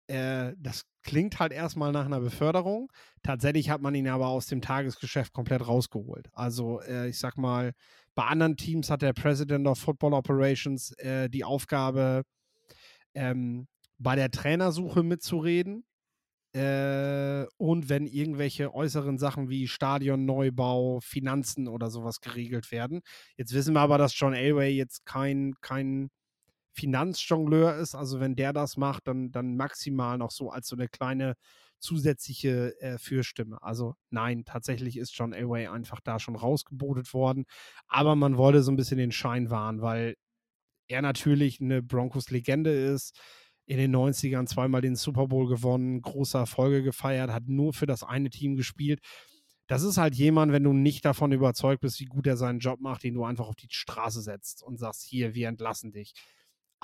Äh, 0.07 0.53
das 0.57 0.83
klingt 1.03 1.39
halt 1.39 1.51
erstmal 1.51 1.91
nach 1.91 2.05
einer 2.05 2.19
Beförderung. 2.19 2.91
Tatsächlich 3.23 3.69
hat 3.69 3.81
man 3.81 3.95
ihn 3.95 4.07
aber 4.07 4.27
aus 4.27 4.47
dem 4.47 4.61
Tagesgeschäft 4.61 5.33
komplett 5.33 5.67
rausgeholt. 5.67 6.29
Also 6.33 6.81
äh, 6.81 7.09
ich 7.09 7.17
sag 7.17 7.37
mal, 7.37 7.73
bei 8.15 8.23
anderen 8.23 8.57
Teams 8.57 8.89
hat 8.89 9.01
der 9.01 9.13
President 9.13 9.67
of 9.67 9.79
Football 9.79 10.13
Operations 10.13 10.91
äh, 10.99 11.29
die 11.29 11.43
Aufgabe, 11.43 12.23
ähm, 13.13 13.67
bei 13.97 14.15
der 14.15 14.31
Trainersuche 14.31 15.03
mitzureden. 15.03 15.85
Äh, 16.53 17.45
und 17.57 17.89
wenn 17.89 18.07
irgendwelche 18.07 18.73
äußeren 18.73 19.17
Sachen 19.17 19.49
wie 19.49 19.67
Stadionneubau, 19.67 21.01
Finanzen 21.01 21.67
oder 21.67 21.89
sowas 21.89 22.21
geregelt 22.21 22.71
werden. 22.71 23.01
Jetzt 23.35 23.53
wissen 23.53 23.73
wir 23.73 23.81
aber, 23.81 23.97
dass 23.97 24.17
John 24.17 24.33
Elway 24.33 24.71
jetzt 24.71 25.05
kein, 25.05 25.53
kein 25.59 26.09
Finanzjongleur 26.75 27.75
ist. 27.75 27.95
Also 27.95 28.19
wenn 28.19 28.35
der 28.35 28.53
das 28.53 28.77
macht, 28.77 29.07
dann, 29.07 29.31
dann 29.31 29.55
maximal 29.55 30.17
noch 30.17 30.31
so 30.31 30.49
als 30.49 30.67
so 30.67 30.75
eine 30.75 30.87
kleine 30.87 31.35
zusätzliche 31.79 32.79
äh, 32.81 32.97
Fürstimme. 32.97 33.61
Also 33.61 33.95
nein, 34.09 34.43
tatsächlich 34.45 34.97
ist 34.97 35.15
John 35.15 35.33
Elway 35.33 35.67
einfach 35.67 36.01
da 36.01 36.19
schon 36.19 36.35
rausgebotet 36.35 37.13
worden. 37.13 37.45
Aber 37.87 38.15
man 38.15 38.37
wollte 38.37 38.61
so 38.61 38.71
ein 38.71 38.75
bisschen 38.75 38.97
den 38.97 39.11
Schein 39.11 39.49
wahren, 39.49 39.81
weil 39.81 40.15
er 40.87 41.01
natürlich 41.01 41.61
eine 41.61 41.81
Broncos-Legende 41.81 42.71
ist. 42.71 43.17
In 43.67 43.77
den 43.77 43.95
90ern 43.95 44.45
zweimal 44.45 44.81
den 44.81 44.95
Super 44.95 45.27
Bowl 45.27 45.47
gewonnen, 45.47 46.01
große 46.01 46.37
Erfolge 46.37 46.83
gefeiert, 46.83 47.31
hat 47.31 47.47
nur 47.47 47.73
für 47.73 47.87
das 47.87 48.03
eine 48.03 48.29
Team 48.29 48.55
gespielt. 48.55 48.99
Das 49.67 49.81
ist 49.81 49.97
halt 49.97 50.13
jemand, 50.13 50.51
wenn 50.51 50.63
du 50.63 50.73
nicht 50.73 51.03
davon 51.03 51.31
überzeugt 51.31 51.81
bist, 51.81 51.99
wie 51.99 52.05
gut 52.05 52.27
er 52.27 52.37
seinen 52.37 52.59
Job 52.59 52.79
macht, 52.79 53.03
den 53.03 53.15
du 53.15 53.23
einfach 53.23 53.47
auf 53.47 53.55
die 53.55 53.67
Straße 53.71 54.21
setzt 54.21 54.61
und 54.61 54.77
sagst, 54.77 55.03
hier, 55.03 55.33
wir 55.33 55.47
entlassen 55.47 55.91
dich. 55.91 56.13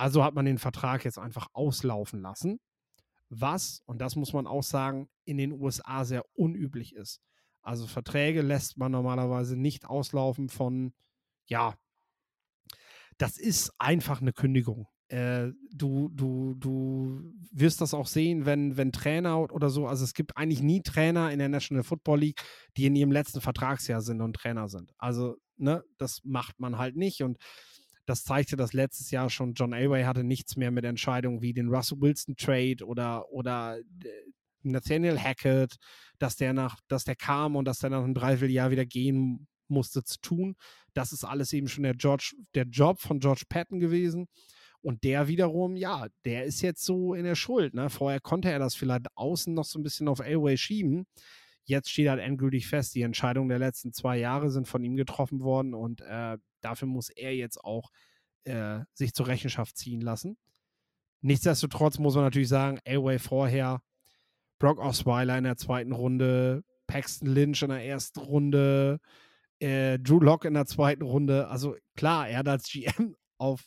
Also 0.01 0.23
hat 0.23 0.33
man 0.33 0.45
den 0.45 0.57
Vertrag 0.57 1.05
jetzt 1.05 1.19
einfach 1.19 1.45
auslaufen 1.53 2.21
lassen, 2.21 2.59
was, 3.29 3.83
und 3.85 4.01
das 4.01 4.15
muss 4.15 4.33
man 4.33 4.47
auch 4.47 4.63
sagen, 4.63 5.07
in 5.25 5.37
den 5.37 5.51
USA 5.51 6.05
sehr 6.05 6.25
unüblich 6.33 6.95
ist. 6.95 7.21
Also 7.61 7.85
Verträge 7.85 8.41
lässt 8.41 8.79
man 8.79 8.91
normalerweise 8.91 9.55
nicht 9.55 9.85
auslaufen 9.85 10.49
von, 10.49 10.95
ja, 11.45 11.75
das 13.19 13.37
ist 13.37 13.73
einfach 13.77 14.21
eine 14.21 14.33
Kündigung. 14.33 14.87
Äh, 15.07 15.51
du, 15.71 16.09
du, 16.09 16.55
du 16.55 17.21
wirst 17.51 17.79
das 17.79 17.93
auch 17.93 18.07
sehen, 18.07 18.47
wenn, 18.47 18.77
wenn 18.77 18.91
Trainer 18.91 19.39
oder 19.53 19.69
so, 19.69 19.85
also 19.85 20.03
es 20.03 20.15
gibt 20.15 20.35
eigentlich 20.35 20.63
nie 20.63 20.81
Trainer 20.81 21.31
in 21.31 21.37
der 21.37 21.49
National 21.49 21.83
Football 21.83 22.21
League, 22.21 22.41
die 22.75 22.87
in 22.87 22.95
ihrem 22.95 23.11
letzten 23.11 23.39
Vertragsjahr 23.39 24.01
sind 24.01 24.21
und 24.21 24.35
Trainer 24.35 24.67
sind. 24.67 24.93
Also, 24.97 25.35
ne, 25.57 25.83
das 25.99 26.21
macht 26.23 26.59
man 26.59 26.79
halt 26.79 26.95
nicht 26.95 27.21
und 27.21 27.37
Das 28.05 28.23
zeigte 28.23 28.55
das 28.55 28.73
letztes 28.73 29.11
Jahr 29.11 29.29
schon. 29.29 29.53
John 29.53 29.73
Elway 29.73 30.03
hatte 30.03 30.23
nichts 30.23 30.55
mehr 30.55 30.71
mit 30.71 30.85
Entscheidungen 30.85 31.41
wie 31.41 31.53
den 31.53 31.69
Russell 31.69 32.01
Wilson 32.01 32.35
Trade 32.35 32.85
oder, 32.85 33.29
oder 33.31 33.79
äh, 33.79 34.09
Nathaniel 34.63 35.19
Hackett, 35.19 35.75
dass 36.19 36.35
der 36.35 36.53
nach, 36.53 36.79
dass 36.87 37.03
der 37.03 37.15
kam 37.15 37.55
und 37.55 37.65
dass 37.65 37.79
der 37.79 37.89
nach 37.89 38.03
einem 38.03 38.13
Dreivierteljahr 38.13 38.71
wieder 38.71 38.85
gehen 38.85 39.47
musste 39.67 40.03
zu 40.03 40.19
tun. 40.19 40.55
Das 40.93 41.11
ist 41.11 41.23
alles 41.23 41.53
eben 41.53 41.67
schon 41.67 41.83
der 41.83 41.95
George, 41.95 42.35
der 42.53 42.65
Job 42.65 42.99
von 42.99 43.19
George 43.19 43.43
Patton 43.47 43.79
gewesen. 43.79 44.27
Und 44.81 45.03
der 45.03 45.27
wiederum, 45.27 45.75
ja, 45.75 46.07
der 46.25 46.45
ist 46.45 46.61
jetzt 46.61 46.83
so 46.83 47.13
in 47.13 47.23
der 47.23 47.35
Schuld. 47.35 47.73
Ne? 47.73 47.89
Vorher 47.89 48.19
konnte 48.19 48.51
er 48.51 48.59
das 48.59 48.75
vielleicht 48.75 49.05
außen 49.15 49.53
noch 49.53 49.65
so 49.65 49.79
ein 49.79 49.83
bisschen 49.83 50.07
auf 50.07 50.19
Elway 50.19 50.57
schieben. 50.57 51.05
Jetzt 51.63 51.89
steht 51.89 52.09
halt 52.09 52.19
endgültig 52.19 52.67
fest, 52.67 52.95
die 52.95 53.03
Entscheidungen 53.03 53.49
der 53.49 53.59
letzten 53.59 53.93
zwei 53.93 54.17
Jahre 54.17 54.49
sind 54.49 54.67
von 54.67 54.83
ihm 54.83 54.95
getroffen 54.95 55.41
worden 55.41 55.73
und 55.73 56.01
äh, 56.01 56.37
dafür 56.61 56.87
muss 56.87 57.09
er 57.09 57.35
jetzt 57.35 57.63
auch 57.63 57.89
äh, 58.45 58.79
sich 58.93 59.13
zur 59.13 59.27
Rechenschaft 59.27 59.77
ziehen 59.77 60.01
lassen. 60.01 60.37
Nichtsdestotrotz 61.21 61.99
muss 61.99 62.15
man 62.15 62.23
natürlich 62.23 62.49
sagen, 62.49 62.79
Elway 62.83 63.19
vorher, 63.19 63.81
Brock 64.59 64.79
Osweiler 64.79 65.37
in 65.37 65.43
der 65.43 65.57
zweiten 65.57 65.91
Runde, 65.91 66.63
Paxton 66.87 67.27
Lynch 67.27 67.61
in 67.61 67.69
der 67.69 67.85
ersten 67.85 68.19
Runde, 68.19 68.99
äh, 69.59 69.99
Drew 69.99 70.19
Locke 70.19 70.47
in 70.47 70.55
der 70.55 70.65
zweiten 70.65 71.03
Runde. 71.03 71.47
Also 71.47 71.75
klar, 71.95 72.27
er 72.27 72.39
hat 72.39 72.47
als 72.47 72.69
GM 72.69 73.15
auf, 73.37 73.63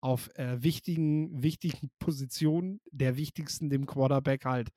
auf 0.00 0.28
äh, 0.36 0.62
wichtigen, 0.62 1.42
wichtigen 1.42 1.90
Positionen, 1.98 2.80
der 2.90 3.16
wichtigsten, 3.16 3.70
dem 3.70 3.86
Quarterback 3.86 4.44
halt 4.44 4.68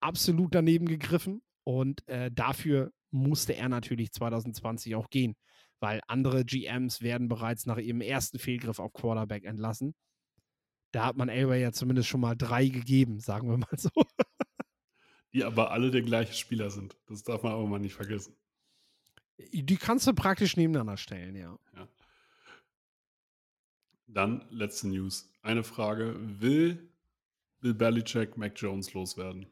absolut 0.00 0.54
daneben 0.54 0.86
gegriffen. 0.86 1.42
Und 1.70 2.06
äh, 2.08 2.32
dafür 2.32 2.92
musste 3.12 3.54
er 3.54 3.68
natürlich 3.68 4.10
2020 4.10 4.96
auch 4.96 5.08
gehen, 5.08 5.36
weil 5.78 6.00
andere 6.08 6.44
GMs 6.44 7.00
werden 7.00 7.28
bereits 7.28 7.64
nach 7.64 7.78
ihrem 7.78 8.00
ersten 8.00 8.40
Fehlgriff 8.40 8.80
auf 8.80 8.92
Quarterback 8.92 9.44
entlassen. 9.44 9.94
Da 10.90 11.06
hat 11.06 11.16
man 11.16 11.28
Elway 11.28 11.62
ja 11.62 11.70
zumindest 11.70 12.08
schon 12.08 12.22
mal 12.22 12.34
drei 12.34 12.66
gegeben, 12.66 13.20
sagen 13.20 13.48
wir 13.48 13.56
mal 13.56 13.76
so. 13.76 13.90
Die 15.32 15.44
aber 15.44 15.70
alle 15.70 15.92
der 15.92 16.02
gleiche 16.02 16.34
Spieler 16.34 16.70
sind. 16.70 16.96
Das 17.06 17.22
darf 17.22 17.44
man 17.44 17.52
aber 17.52 17.64
mal 17.68 17.78
nicht 17.78 17.94
vergessen. 17.94 18.34
Die 19.38 19.76
kannst 19.76 20.08
du 20.08 20.12
praktisch 20.12 20.56
nebeneinander 20.56 20.96
stellen, 20.96 21.36
ja. 21.36 21.56
ja. 21.76 21.88
Dann 24.08 24.44
letzte 24.50 24.88
News. 24.88 25.32
Eine 25.42 25.62
Frage. 25.62 26.16
Will 26.40 26.90
Bill 27.60 27.74
Belichick 27.74 28.36
Mac 28.36 28.60
Jones 28.60 28.92
loswerden? 28.92 29.46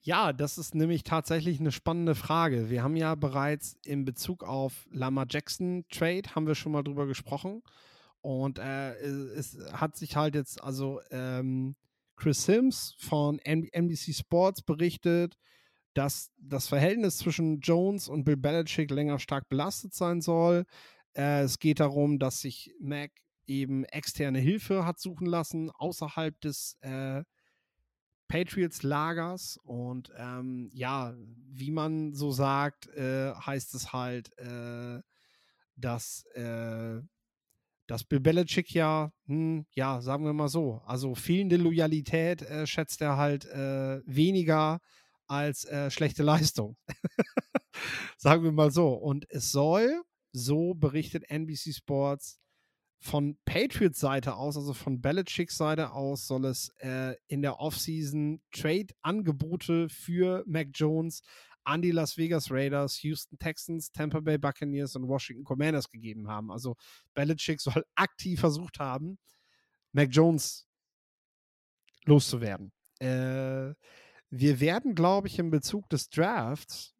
Ja, 0.00 0.32
das 0.32 0.58
ist 0.58 0.74
nämlich 0.74 1.02
tatsächlich 1.02 1.58
eine 1.58 1.72
spannende 1.72 2.14
Frage. 2.14 2.70
Wir 2.70 2.82
haben 2.82 2.96
ja 2.96 3.14
bereits 3.14 3.76
in 3.84 4.04
Bezug 4.04 4.44
auf 4.44 4.86
Lama 4.90 5.26
Jackson 5.28 5.84
Trade, 5.90 6.34
haben 6.34 6.46
wir 6.46 6.54
schon 6.54 6.72
mal 6.72 6.84
drüber 6.84 7.06
gesprochen. 7.06 7.62
Und 8.20 8.58
äh, 8.58 8.94
es, 8.94 9.58
hat 9.72 9.96
sich 9.96 10.16
halt 10.16 10.34
jetzt, 10.34 10.62
also 10.62 11.00
ähm, 11.10 11.76
Chris 12.16 12.44
Sims 12.44 12.96
von 12.98 13.38
NBC 13.38 14.14
Sports 14.14 14.62
berichtet, 14.62 15.36
dass 15.94 16.30
das 16.36 16.68
Verhältnis 16.68 17.18
zwischen 17.18 17.60
Jones 17.60 18.08
und 18.08 18.24
Bill 18.24 18.36
Belichick 18.36 18.90
länger 18.90 19.18
stark 19.18 19.48
belastet 19.48 19.94
sein 19.94 20.20
soll. 20.20 20.64
Äh, 21.14 21.42
es 21.42 21.58
geht 21.58 21.80
darum, 21.80 22.18
dass 22.18 22.40
sich 22.40 22.74
Mac 22.80 23.10
eben 23.46 23.84
externe 23.84 24.38
Hilfe 24.38 24.84
hat 24.84 24.98
suchen 24.98 25.26
lassen 25.26 25.70
außerhalb 25.70 26.38
des 26.40 26.76
äh, 26.80 27.22
Patriots-Lagers. 28.28 29.58
Und 29.64 30.10
ähm, 30.16 30.70
ja, 30.72 31.14
wie 31.50 31.70
man 31.70 32.14
so 32.14 32.32
sagt, 32.32 32.88
äh, 32.88 33.32
heißt 33.34 33.74
es 33.74 33.92
halt, 33.92 34.36
äh, 34.38 35.00
dass, 35.76 36.24
äh, 36.34 37.00
dass 37.86 38.04
Bill 38.04 38.20
Belichick 38.20 38.72
ja, 38.72 39.12
hm, 39.26 39.66
ja, 39.72 40.00
sagen 40.00 40.24
wir 40.24 40.32
mal 40.32 40.48
so, 40.48 40.82
also 40.84 41.14
fehlende 41.14 41.56
Loyalität 41.56 42.42
äh, 42.42 42.66
schätzt 42.66 43.00
er 43.00 43.16
halt 43.16 43.44
äh, 43.46 44.00
weniger 44.06 44.80
als 45.26 45.64
äh, 45.64 45.90
schlechte 45.90 46.22
Leistung. 46.22 46.76
sagen 48.16 48.44
wir 48.44 48.52
mal 48.52 48.70
so. 48.70 48.92
Und 48.94 49.26
es 49.30 49.50
soll, 49.50 50.02
so 50.32 50.74
berichtet 50.74 51.30
NBC 51.30 51.74
Sports, 51.74 52.40
von 52.98 53.36
Patriots 53.44 54.00
Seite 54.00 54.36
aus, 54.36 54.56
also 54.56 54.72
von 54.72 55.00
Belichicks 55.00 55.56
Seite 55.56 55.92
aus, 55.92 56.26
soll 56.26 56.46
es 56.46 56.70
äh, 56.78 57.14
in 57.28 57.42
der 57.42 57.60
Offseason 57.60 58.40
Trade-Angebote 58.52 59.88
für 59.88 60.42
Mac 60.46 60.68
Jones 60.74 61.22
an 61.64 61.82
die 61.82 61.90
Las 61.90 62.16
Vegas 62.16 62.50
Raiders, 62.50 63.02
Houston 63.02 63.38
Texans, 63.38 63.90
Tampa 63.90 64.20
Bay 64.20 64.38
Buccaneers 64.38 64.94
und 64.96 65.08
Washington 65.08 65.44
Commanders 65.44 65.90
gegeben 65.90 66.28
haben. 66.28 66.50
Also 66.50 66.76
Belichick 67.14 67.60
soll 67.60 67.84
aktiv 67.94 68.40
versucht 68.40 68.78
haben, 68.78 69.18
Mac 69.92 70.08
Jones 70.10 70.66
loszuwerden. 72.04 72.72
Äh, 73.00 73.74
wir 74.30 74.60
werden, 74.60 74.94
glaube 74.94 75.28
ich, 75.28 75.38
in 75.38 75.50
Bezug 75.50 75.88
des 75.90 76.08
Drafts 76.08 76.94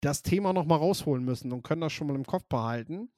das 0.00 0.22
Thema 0.22 0.52
nochmal 0.52 0.78
rausholen 0.78 1.24
müssen 1.24 1.52
und 1.52 1.62
können 1.62 1.80
das 1.80 1.92
schon 1.92 2.06
mal 2.06 2.16
im 2.16 2.26
Kopf 2.26 2.46
behalten. 2.48 3.10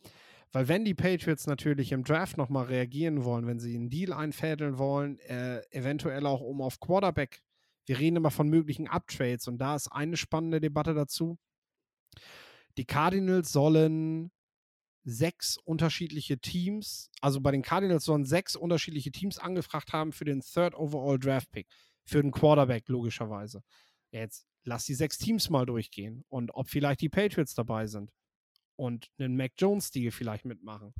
Weil 0.52 0.66
wenn 0.66 0.84
die 0.84 0.94
Patriots 0.94 1.46
natürlich 1.46 1.92
im 1.92 2.02
Draft 2.02 2.36
nochmal 2.36 2.66
reagieren 2.66 3.24
wollen, 3.24 3.46
wenn 3.46 3.60
sie 3.60 3.74
einen 3.74 3.88
Deal 3.88 4.12
einfädeln 4.12 4.78
wollen, 4.78 5.18
äh, 5.20 5.62
eventuell 5.70 6.26
auch 6.26 6.40
um 6.40 6.60
auf 6.60 6.80
Quarterback, 6.80 7.40
wir 7.86 7.98
reden 7.98 8.16
immer 8.16 8.30
von 8.30 8.48
möglichen 8.48 8.88
Uptrades 8.88 9.46
und 9.46 9.58
da 9.58 9.76
ist 9.76 9.88
eine 9.88 10.16
spannende 10.16 10.60
Debatte 10.60 10.94
dazu. 10.94 11.38
Die 12.76 12.84
Cardinals 12.84 13.52
sollen 13.52 14.32
sechs 15.04 15.56
unterschiedliche 15.56 16.38
Teams, 16.38 17.10
also 17.20 17.40
bei 17.40 17.52
den 17.52 17.62
Cardinals 17.62 18.04
sollen 18.04 18.24
sechs 18.24 18.56
unterschiedliche 18.56 19.12
Teams 19.12 19.38
angefragt 19.38 19.92
haben 19.92 20.12
für 20.12 20.24
den 20.24 20.40
Third 20.40 20.74
Overall 20.74 21.18
Draft 21.18 21.50
Pick, 21.52 21.68
für 22.04 22.22
den 22.22 22.32
Quarterback 22.32 22.88
logischerweise. 22.88 23.62
Jetzt 24.10 24.46
lass 24.64 24.84
die 24.84 24.94
sechs 24.94 25.16
Teams 25.16 25.48
mal 25.48 25.64
durchgehen 25.64 26.24
und 26.28 26.50
ob 26.54 26.68
vielleicht 26.68 27.00
die 27.00 27.08
Patriots 27.08 27.54
dabei 27.54 27.86
sind 27.86 28.12
und 28.80 29.10
einen 29.18 29.36
Mac 29.36 29.52
Jones-Deal 29.58 30.10
vielleicht 30.10 30.46
mitmachen. 30.46 30.94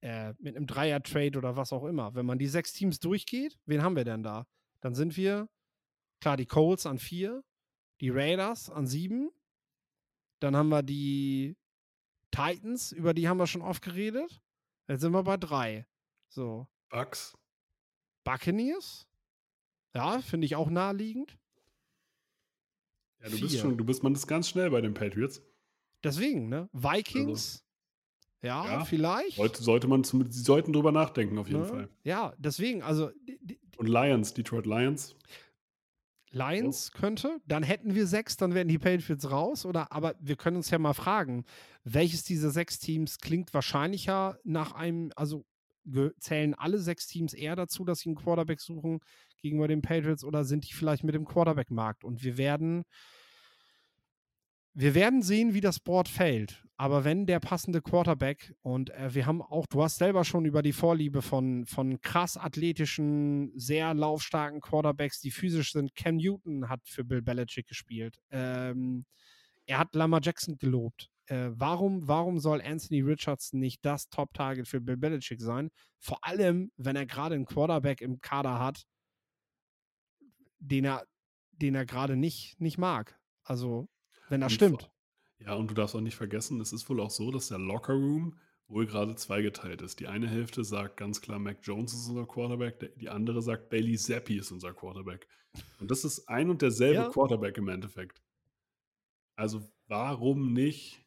Äh, 0.00 0.32
mit 0.38 0.56
einem 0.56 0.66
Dreier-Trade 0.66 1.36
oder 1.36 1.56
was 1.56 1.72
auch 1.72 1.84
immer. 1.84 2.14
Wenn 2.14 2.24
man 2.24 2.38
die 2.38 2.48
sechs 2.48 2.72
Teams 2.72 3.00
durchgeht, 3.00 3.58
wen 3.66 3.82
haben 3.82 3.96
wir 3.96 4.04
denn 4.04 4.22
da? 4.22 4.46
Dann 4.80 4.94
sind 4.94 5.16
wir, 5.18 5.48
klar, 6.20 6.38
die 6.38 6.46
Colts 6.46 6.86
an 6.86 6.98
vier, 6.98 7.44
die 8.00 8.08
Raiders 8.08 8.70
an 8.70 8.86
sieben, 8.86 9.30
dann 10.40 10.56
haben 10.56 10.70
wir 10.70 10.82
die 10.82 11.54
Titans, 12.30 12.92
über 12.92 13.12
die 13.12 13.28
haben 13.28 13.36
wir 13.36 13.46
schon 13.46 13.62
oft 13.62 13.82
geredet. 13.82 14.40
Jetzt 14.88 15.02
sind 15.02 15.12
wir 15.12 15.22
bei 15.22 15.36
drei. 15.36 15.86
So. 16.28 16.66
Bucks. 16.88 17.36
Buccaneers? 18.24 19.06
Ja, 19.94 20.22
finde 20.22 20.46
ich 20.46 20.56
auch 20.56 20.70
naheliegend. 20.70 21.38
Ja, 23.20 23.28
du 23.28 23.36
Vier. 23.36 23.40
bist 23.42 23.58
schon, 23.58 23.76
du 23.76 23.84
bist 23.84 24.02
man 24.02 24.14
ist 24.14 24.26
ganz 24.26 24.48
schnell 24.48 24.70
bei 24.70 24.80
den 24.80 24.94
Patriots. 24.94 25.42
Deswegen, 26.04 26.48
ne? 26.48 26.68
Vikings. 26.72 27.64
Also, 28.42 28.48
ja, 28.48 28.64
ja, 28.64 28.84
vielleicht. 28.84 29.36
Sollte, 29.36 29.62
sollte 29.62 29.88
man 29.88 30.02
zum, 30.02 30.30
sie 30.30 30.42
sollten 30.42 30.72
drüber 30.72 30.90
nachdenken, 30.90 31.38
auf 31.38 31.48
jeden 31.48 31.60
ne? 31.60 31.66
Fall. 31.66 31.88
Ja, 32.02 32.34
deswegen, 32.38 32.82
also. 32.82 33.10
Und 33.76 33.88
Lions, 33.88 34.34
Detroit 34.34 34.66
Lions. 34.66 35.14
Lions 36.32 36.90
oh. 36.92 36.98
könnte, 36.98 37.40
dann 37.46 37.62
hätten 37.62 37.94
wir 37.94 38.06
sechs, 38.06 38.36
dann 38.36 38.54
wären 38.54 38.68
die 38.68 38.78
Patriots 38.78 39.30
raus, 39.30 39.64
oder? 39.64 39.92
Aber 39.92 40.14
wir 40.18 40.36
können 40.36 40.56
uns 40.56 40.70
ja 40.70 40.78
mal 40.78 40.94
fragen, 40.94 41.44
welches 41.84 42.24
dieser 42.24 42.50
sechs 42.50 42.78
Teams 42.78 43.18
klingt 43.18 43.52
wahrscheinlicher 43.54 44.38
nach 44.42 44.72
einem, 44.72 45.12
also 45.14 45.44
zählen 46.18 46.54
alle 46.54 46.78
sechs 46.78 47.06
Teams 47.06 47.34
eher 47.34 47.56
dazu, 47.56 47.84
dass 47.84 48.00
sie 48.00 48.08
einen 48.08 48.16
Quarterback 48.16 48.60
suchen 48.60 49.00
gegenüber 49.40 49.68
den 49.68 49.82
Patriots 49.82 50.24
oder 50.24 50.44
sind 50.44 50.68
die 50.68 50.72
vielleicht 50.72 51.04
mit 51.04 51.14
dem 51.14 51.24
Quarterback-Markt? 51.24 52.04
Und 52.04 52.22
wir 52.22 52.38
werden 52.38 52.84
wir 54.74 54.94
werden 54.94 55.22
sehen, 55.22 55.54
wie 55.54 55.60
das 55.60 55.80
Board 55.80 56.08
fällt. 56.08 56.62
Aber 56.76 57.04
wenn 57.04 57.26
der 57.26 57.38
passende 57.38 57.80
Quarterback 57.80 58.54
und 58.62 58.90
äh, 58.90 59.14
wir 59.14 59.26
haben 59.26 59.40
auch, 59.40 59.66
du 59.66 59.82
hast 59.82 59.98
selber 59.98 60.24
schon 60.24 60.46
über 60.46 60.62
die 60.62 60.72
Vorliebe 60.72 61.22
von, 61.22 61.64
von 61.64 62.00
krass 62.00 62.36
athletischen, 62.36 63.52
sehr 63.56 63.94
laufstarken 63.94 64.60
Quarterbacks, 64.60 65.20
die 65.20 65.30
physisch 65.30 65.72
sind. 65.72 65.94
Cam 65.94 66.16
Newton 66.16 66.68
hat 66.68 66.80
für 66.84 67.04
Bill 67.04 67.22
Belichick 67.22 67.68
gespielt. 67.68 68.18
Ähm, 68.30 69.04
er 69.66 69.78
hat 69.78 69.94
Lamar 69.94 70.20
Jackson 70.22 70.58
gelobt. 70.58 71.08
Äh, 71.26 71.50
warum, 71.52 72.08
warum 72.08 72.40
soll 72.40 72.60
Anthony 72.60 73.00
Richardson 73.00 73.60
nicht 73.60 73.84
das 73.84 74.08
Top-Target 74.08 74.66
für 74.66 74.80
Bill 74.80 74.96
Belichick 74.96 75.40
sein? 75.40 75.70
Vor 76.00 76.18
allem, 76.24 76.72
wenn 76.76 76.96
er 76.96 77.06
gerade 77.06 77.36
einen 77.36 77.46
Quarterback 77.46 78.00
im 78.00 78.20
Kader 78.20 78.58
hat, 78.58 78.84
den 80.58 80.84
er, 80.84 81.04
den 81.52 81.74
er 81.74 81.86
gerade 81.86 82.16
nicht, 82.16 82.60
nicht 82.60 82.78
mag. 82.78 83.16
Also 83.44 83.88
wenn 84.32 84.40
das 84.40 84.52
und 84.52 84.56
stimmt. 84.56 84.90
Ja, 85.38 85.54
und 85.54 85.70
du 85.70 85.74
darfst 85.74 85.94
auch 85.94 86.00
nicht 86.00 86.16
vergessen, 86.16 86.60
es 86.60 86.72
ist 86.72 86.88
wohl 86.88 87.00
auch 87.00 87.10
so, 87.10 87.30
dass 87.30 87.48
der 87.48 87.58
Locker 87.58 87.94
Room 87.94 88.38
wohl 88.68 88.86
gerade 88.86 89.14
zweigeteilt 89.16 89.82
ist. 89.82 90.00
Die 90.00 90.06
eine 90.06 90.28
Hälfte 90.28 90.64
sagt 90.64 90.96
ganz 90.96 91.20
klar, 91.20 91.38
Mac 91.38 91.58
Jones 91.62 91.92
ist 91.92 92.08
unser 92.08 92.26
Quarterback, 92.26 92.98
die 92.98 93.08
andere 93.08 93.42
sagt, 93.42 93.70
Bailey 93.70 93.96
Zappi 93.96 94.38
ist 94.38 94.50
unser 94.50 94.72
Quarterback. 94.72 95.28
Und 95.78 95.90
das 95.90 96.04
ist 96.04 96.28
ein 96.28 96.48
und 96.48 96.62
derselbe 96.62 97.02
ja. 97.02 97.08
Quarterback 97.10 97.58
im 97.58 97.68
Endeffekt. 97.68 98.22
Also 99.36 99.70
warum 99.88 100.52
nicht 100.52 101.04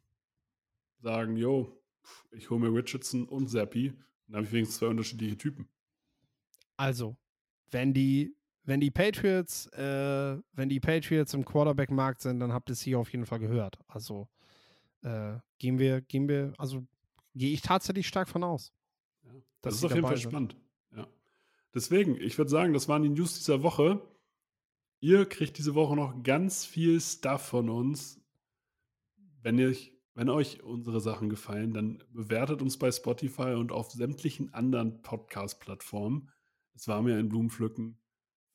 sagen, 0.99 1.37
jo, 1.37 1.81
ich 2.31 2.49
hole 2.49 2.59
mir 2.59 2.77
Richardson 2.77 3.27
und 3.27 3.49
Zappi. 3.49 3.93
Dann 4.27 4.37
habe 4.37 4.45
ich 4.45 4.51
wenigstens 4.51 4.79
zwei 4.79 4.87
unterschiedliche 4.87 5.37
Typen. 5.37 5.69
Also, 6.77 7.17
wenn 7.71 7.93
die, 7.93 8.35
wenn 8.65 8.79
die 8.79 8.91
Patriots, 8.91 9.67
äh, 9.67 10.37
wenn 10.53 10.69
die 10.69 10.79
Patriots 10.79 11.33
im 11.33 11.45
Quarterback-Markt 11.45 12.21
sind, 12.21 12.39
dann 12.39 12.51
habt 12.51 12.69
ihr 12.69 12.73
es 12.73 12.81
hier 12.81 12.99
auf 12.99 13.11
jeden 13.11 13.25
Fall 13.25 13.39
gehört. 13.39 13.77
Also 13.87 14.27
äh, 15.03 15.35
gehen 15.59 15.77
wir, 15.77 16.01
gehen 16.01 16.27
wir, 16.27 16.53
also 16.57 16.85
gehe 17.35 17.53
ich 17.53 17.61
tatsächlich 17.61 18.07
stark 18.07 18.27
von 18.27 18.43
aus. 18.43 18.73
Ja, 19.23 19.31
das 19.61 19.75
ist 19.75 19.83
auf 19.85 19.93
jeden 19.93 20.07
Fall 20.07 20.17
sind. 20.17 20.31
spannend. 20.31 20.57
Ja. 20.95 21.07
Deswegen, 21.73 22.19
ich 22.19 22.37
würde 22.37 22.49
sagen, 22.49 22.73
das 22.73 22.87
waren 22.87 23.03
die 23.03 23.09
News 23.09 23.37
dieser 23.37 23.61
Woche. 23.61 24.01
Ihr 24.99 25.27
kriegt 25.27 25.57
diese 25.59 25.75
Woche 25.75 25.95
noch 25.95 26.23
ganz 26.23 26.65
viel 26.65 26.99
Stuff 26.99 27.43
von 27.43 27.69
uns. 27.69 28.19
Wenn, 29.43 29.59
ihr, 29.59 29.75
wenn 30.15 30.29
euch 30.29 30.63
unsere 30.63 31.01
Sachen 31.01 31.29
gefallen, 31.29 31.73
dann 31.73 32.03
bewertet 32.09 32.63
uns 32.63 32.79
bei 32.79 32.91
Spotify 32.91 33.53
und 33.53 33.71
auf 33.71 33.91
sämtlichen 33.91 34.55
anderen 34.55 35.03
Podcast-Plattformen. 35.03 36.31
Es 36.73 36.87
war 36.87 37.03
mir 37.03 37.17
ein 37.17 37.29
Blumenpflücken. 37.29 37.99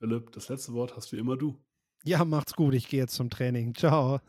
Philipp, 0.00 0.32
das 0.32 0.48
letzte 0.48 0.72
Wort 0.72 0.96
hast 0.96 1.12
du 1.12 1.16
immer 1.16 1.36
du. 1.36 1.58
Ja, 2.04 2.24
macht's 2.24 2.54
gut. 2.54 2.72
Ich 2.74 2.88
gehe 2.88 3.00
jetzt 3.00 3.14
zum 3.14 3.28
Training. 3.28 3.74
Ciao. 3.74 4.20